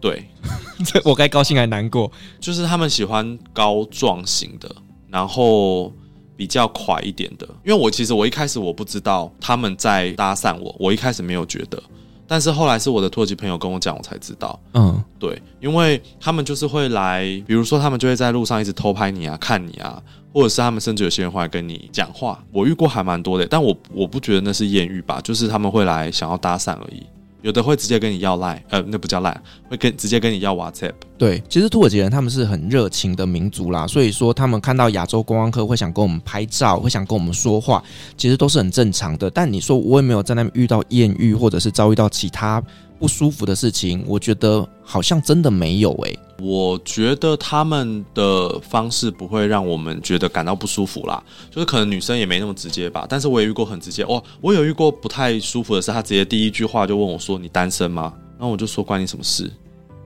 [0.00, 0.22] 对，
[1.02, 2.12] 我该高兴还难过？
[2.38, 4.70] 就是他们喜欢高壮型的，
[5.08, 5.90] 然后
[6.36, 7.48] 比较快一点的。
[7.64, 11.82] 因为我其实我一开始我不知道他们在搭讪我，我一开始没有觉得。
[12.26, 14.60] 但是后来是我的土耳其朋友跟我讲，我才知道。
[14.74, 20.02] 嗯，对，因为他们就是会来，比如说他们就会在路上一直偷拍你啊，看你啊，
[20.34, 22.44] 或者是他们甚至有些人会来跟你讲话。
[22.52, 27.04] 我遇过还蛮多的，但我我不觉得那是艳遇吧，就是他们会来想要搭讪而已。
[27.42, 30.94] 有的会直接跟你要赖，呃，那不叫赖，会跟直接跟你要 WhatsApp。
[31.18, 37.84] 对，其实土耳其人他们是很热情的民族啦，所以说他们看到亚洲观光客会想跟我们拍照，会想跟我们说话，
[38.16, 39.30] 其实都是很正常的。
[39.30, 42.62] 但你说我也没有在那边遇到艳遇，或者是遭遇到其他。
[42.98, 46.18] 不舒服的事情，我觉得好像真的没有诶、欸。
[46.40, 53.06] 我觉得他们的方式不会让我们觉得感到不舒服啦，就是可能女生也没那么直接吧。
[53.08, 59.50] 但是我也遇过很直接哦，我有遇过不太舒服的是，他直接第一句话就问我说：“你单身吗？”然后我就说：“关你什么事？”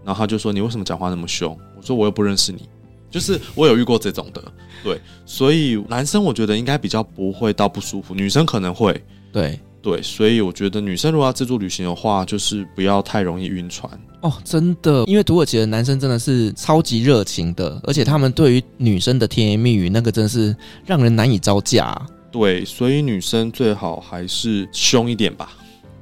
[0.04, 2.68] 然后他就说：“你为什么讲话那么凶？”我说：“我又不认识你。”
[3.10, 4.42] 就是我有遇过这种的，
[4.84, 5.00] 对。
[5.24, 9.58] 所以男生我觉得应该比较不会到不舒服，女生可能会，对。
[9.88, 14.30] 对，所以我觉得女生如果要自助旅行的话，就是不要太容易晕船哦。
[14.44, 21.98] 真的，因为土耳其的男生真的是超级热情的，而且他们对于女生的甜言蜜语，那个真的是让人难以招架。
[22.30, 25.52] 对，所以女生最好还是凶一点吧，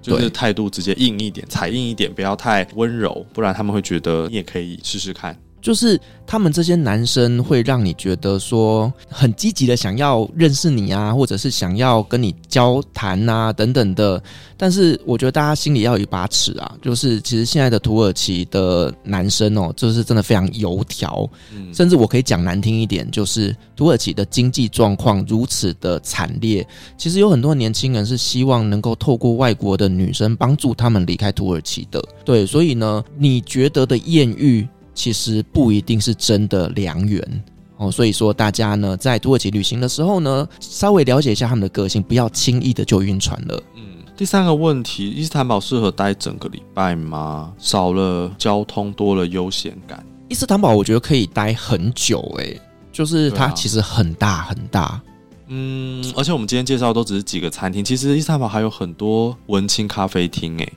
[0.03, 5.39] 就是态度直接硬一点，踩硬一点，不要太温柔，不然他们会觉得你也可以试试看。
[5.61, 14.23] 就是他们这些男生会让你觉得说很积极的想要认识你啊，或者是想要跟你交谈啊等等的。
[14.57, 32.03] 但是我觉得大家心里要有一把尺啊，就是其实现在的土耳其的男生哦，就是真的非常油条，嗯，甚至我可以讲难听一点，就是土耳其的经济状况如此的惨烈，其实有很多年轻人是希望能够透过外国的女生帮助他们离开土耳其的。
[32.25, 34.67] 对，所以呢，你觉得的艳遇。
[34.97, 37.44] 其实不一定是真的良缘
[37.76, 43.62] 哦，所以说大家呢在土耳其旅行的时候呢，稍微了解一下他们的个性，不要轻易的就晕船了。
[43.76, 43.82] 嗯，
[44.16, 47.53] 第三个问题，伊斯坦堡适合待整个礼拜吗？
[47.59, 50.03] 少了交通，多了悠闲感。
[50.28, 52.59] 伊斯坦堡我觉得可以待很久，诶，
[52.90, 55.01] 就是它其实很大很大。
[55.49, 60.72] 嗯，而且我们今天介绍都只是几个餐厅，其实伊斯坦堡还有很多文青咖啡厅，诶。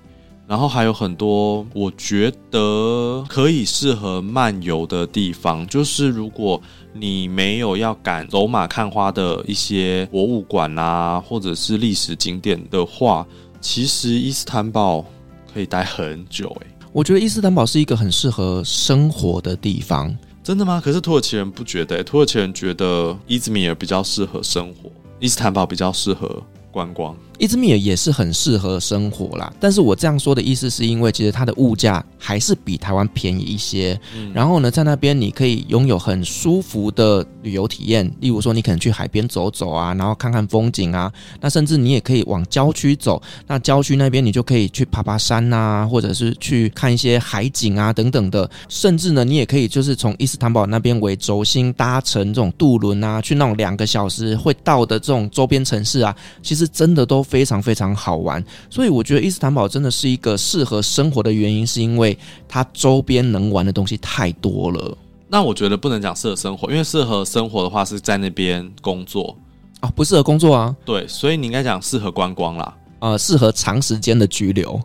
[0.49, 6.59] 然后还有很多我觉得可以适合漫游的地方，就是如果
[6.91, 13.23] 你没有要赶走马看花的一些博物馆啊，或者是历史景点的话，
[13.61, 15.05] 其实伊斯坦堡
[15.53, 16.67] 可以待很久诶。
[16.91, 20.17] 我觉得伊斯坦堡是一个很适合生活的地方。
[20.43, 20.81] 真的吗？
[20.83, 24.89] 可是土耳其人不觉得，土耳其人觉得伊兹密尔比较适合生活，
[25.19, 26.41] 伊斯坦堡比较适合
[26.71, 27.15] 观光。
[27.37, 33.97] 伊兹密尔也是很适合生活啦，但是我这样说的意思是因为其实它的物价还是比台湾便宜一些。
[34.13, 41.09] 嗯，然后呢，在那边你可以拥有很舒服的旅游体验，例如说你可能去海边走走啊，然后看看风景啊，
[41.39, 56.13] 那甚至你也可以往郊区走，那郊区那边你就可以去爬爬山啊，或者是去看一些海景啊等等的，甚至呢，你也可以就是从伊斯坦堡那边为轴心搭乘这种渡轮啊，去那种两个小时会到的这种周边城市啊，
[56.43, 57.19] 其实真的都。
[57.29, 64.97] 非常非常好玩，所以我觉得伊斯坦堡真的是一个适合生活的原因，是因为它周边能玩的东西太多了。
[65.27, 69.37] 那我觉得不能讲适合生活，因为适合生活的话是在那边工作
[69.81, 70.75] 啊，不适合工作啊。
[70.83, 74.81] 对，所以你应该讲适合观光啦，呃，适合长时间的居留。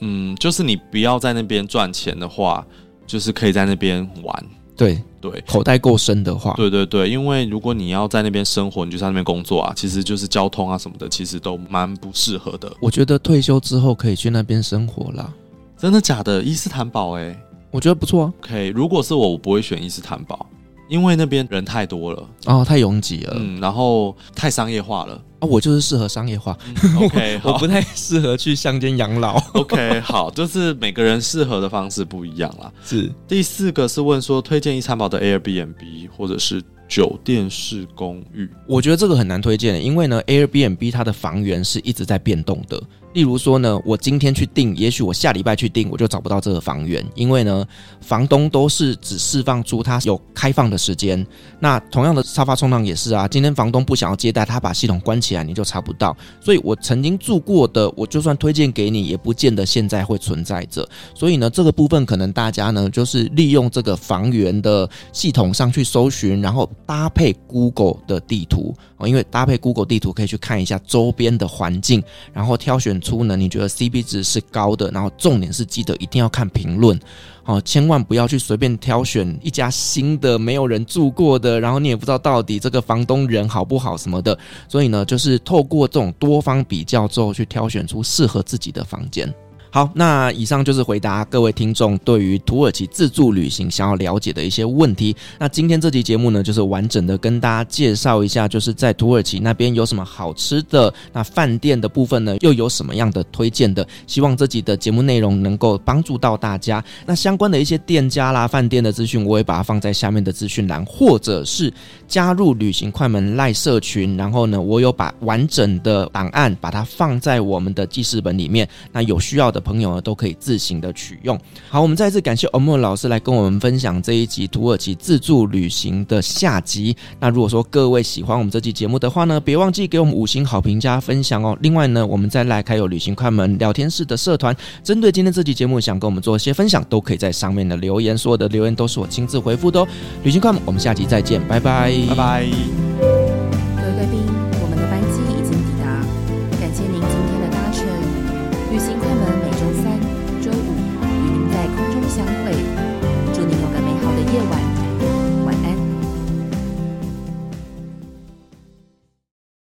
[0.00, 2.66] 嗯，就是你不要在那边赚钱的话，
[3.06, 4.46] 就是可以在那边玩。
[4.76, 12.70] 对对，口袋够深的话，对对对，因为如果你要在那边生活，你就在那边工作啊，其实就是交通啊什么的，其实都蛮不适合的。
[12.80, 15.32] 我觉得退休之后可以去那边生活啦。
[15.78, 16.42] 真的假的？
[16.42, 17.12] 伊斯坦堡？
[17.12, 17.38] 哎，
[17.70, 18.32] 我觉得不错啊。
[18.42, 20.46] OK，如果是我，我不会选伊斯坦堡。
[20.88, 26.56] 因为那边人太多了哦，太拥挤了，嗯，然后太商业化了啊，我就是适合商业化。
[26.82, 29.40] 嗯、 OK，我不太适合去乡间养老。
[29.54, 32.72] OK，好，就是每个人适合的方式不一样啦。
[32.84, 42.80] 是第四个是问说，推荐伊斯坦堡的 Airbnb 或者是酒店式公寓，我觉得这个很难推荐，因为呢，Airbnb 它的房源是一直在变动的。
[43.14, 47.64] 例如说呢，我今天去订，也许我下礼拜去订，我就找不到这个房源，因为呢，
[48.00, 51.24] 房东都是只释放出他有开放的时间。
[51.60, 56.14] 那同样的沙发冲浪也是啊，今天房东不想要接待，他把系统关起来，你就查不到。
[56.40, 60.86] 所以我曾经住过的，我就算推荐给你，也不见得现在会存在着。
[61.14, 72.02] 所以呢，这个部分可能大家呢，就是利用这个房源的系统上去搜寻，然后搭配 Google 的地图啊，因为搭配 Google 地图可以去看一下周边的环境，
[72.32, 76.98] 然后挑选出呢，你觉得 CB 值是高的，然后重点是记得一定要看评论，
[77.44, 84.36] 哦，千万不要去随便挑选一家新的没有人住过的，然后你也不知道到底这个房东人好不好什么的，
[84.66, 89.32] 所以呢，就是透过这种多方比较之后去挑选出适合自己的房间。
[89.74, 95.16] 好，那以上就是回答各位听众对于土耳其自助旅行想要了解的一些问题。
[95.36, 103.84] 那今天这期节目呢，就是完整的跟大家介绍一下，就是在土耳其那边有什么好吃的，那饭店的部分呢，又有什么样的推荐的？
[104.06, 106.80] 希望这集的节目内容能够帮助到大家。
[107.04, 111.74] 那相关的一些店家啦、饭店的资讯，我也把它放在下面的资讯栏，或者是
[112.06, 118.68] 加入旅行快门赖社群，然后呢，我有把完整的档案把它放在我们的记事本里面。
[118.92, 119.63] 那有需要的。
[119.64, 121.36] 朋友呢都可以自行的取用。
[121.68, 126.94] 好，我们再次感谢欧莫老师来跟我们分享这一集土耳其自助旅行的下集。
[127.18, 131.56] 那如果说各位喜欢我们这期节目的话呢，别忘记给我们五星好评加分享哦。
[131.62, 139.88] 另外呢，我们再来开有旅行快门聊天室的社团，针对今天这期节目想跟我们做一些分享，都可以在上面的留言，所有的留言都是我亲自回复的哦。
[140.22, 142.93] 旅行快门，我们下集再见，拜拜，拜拜。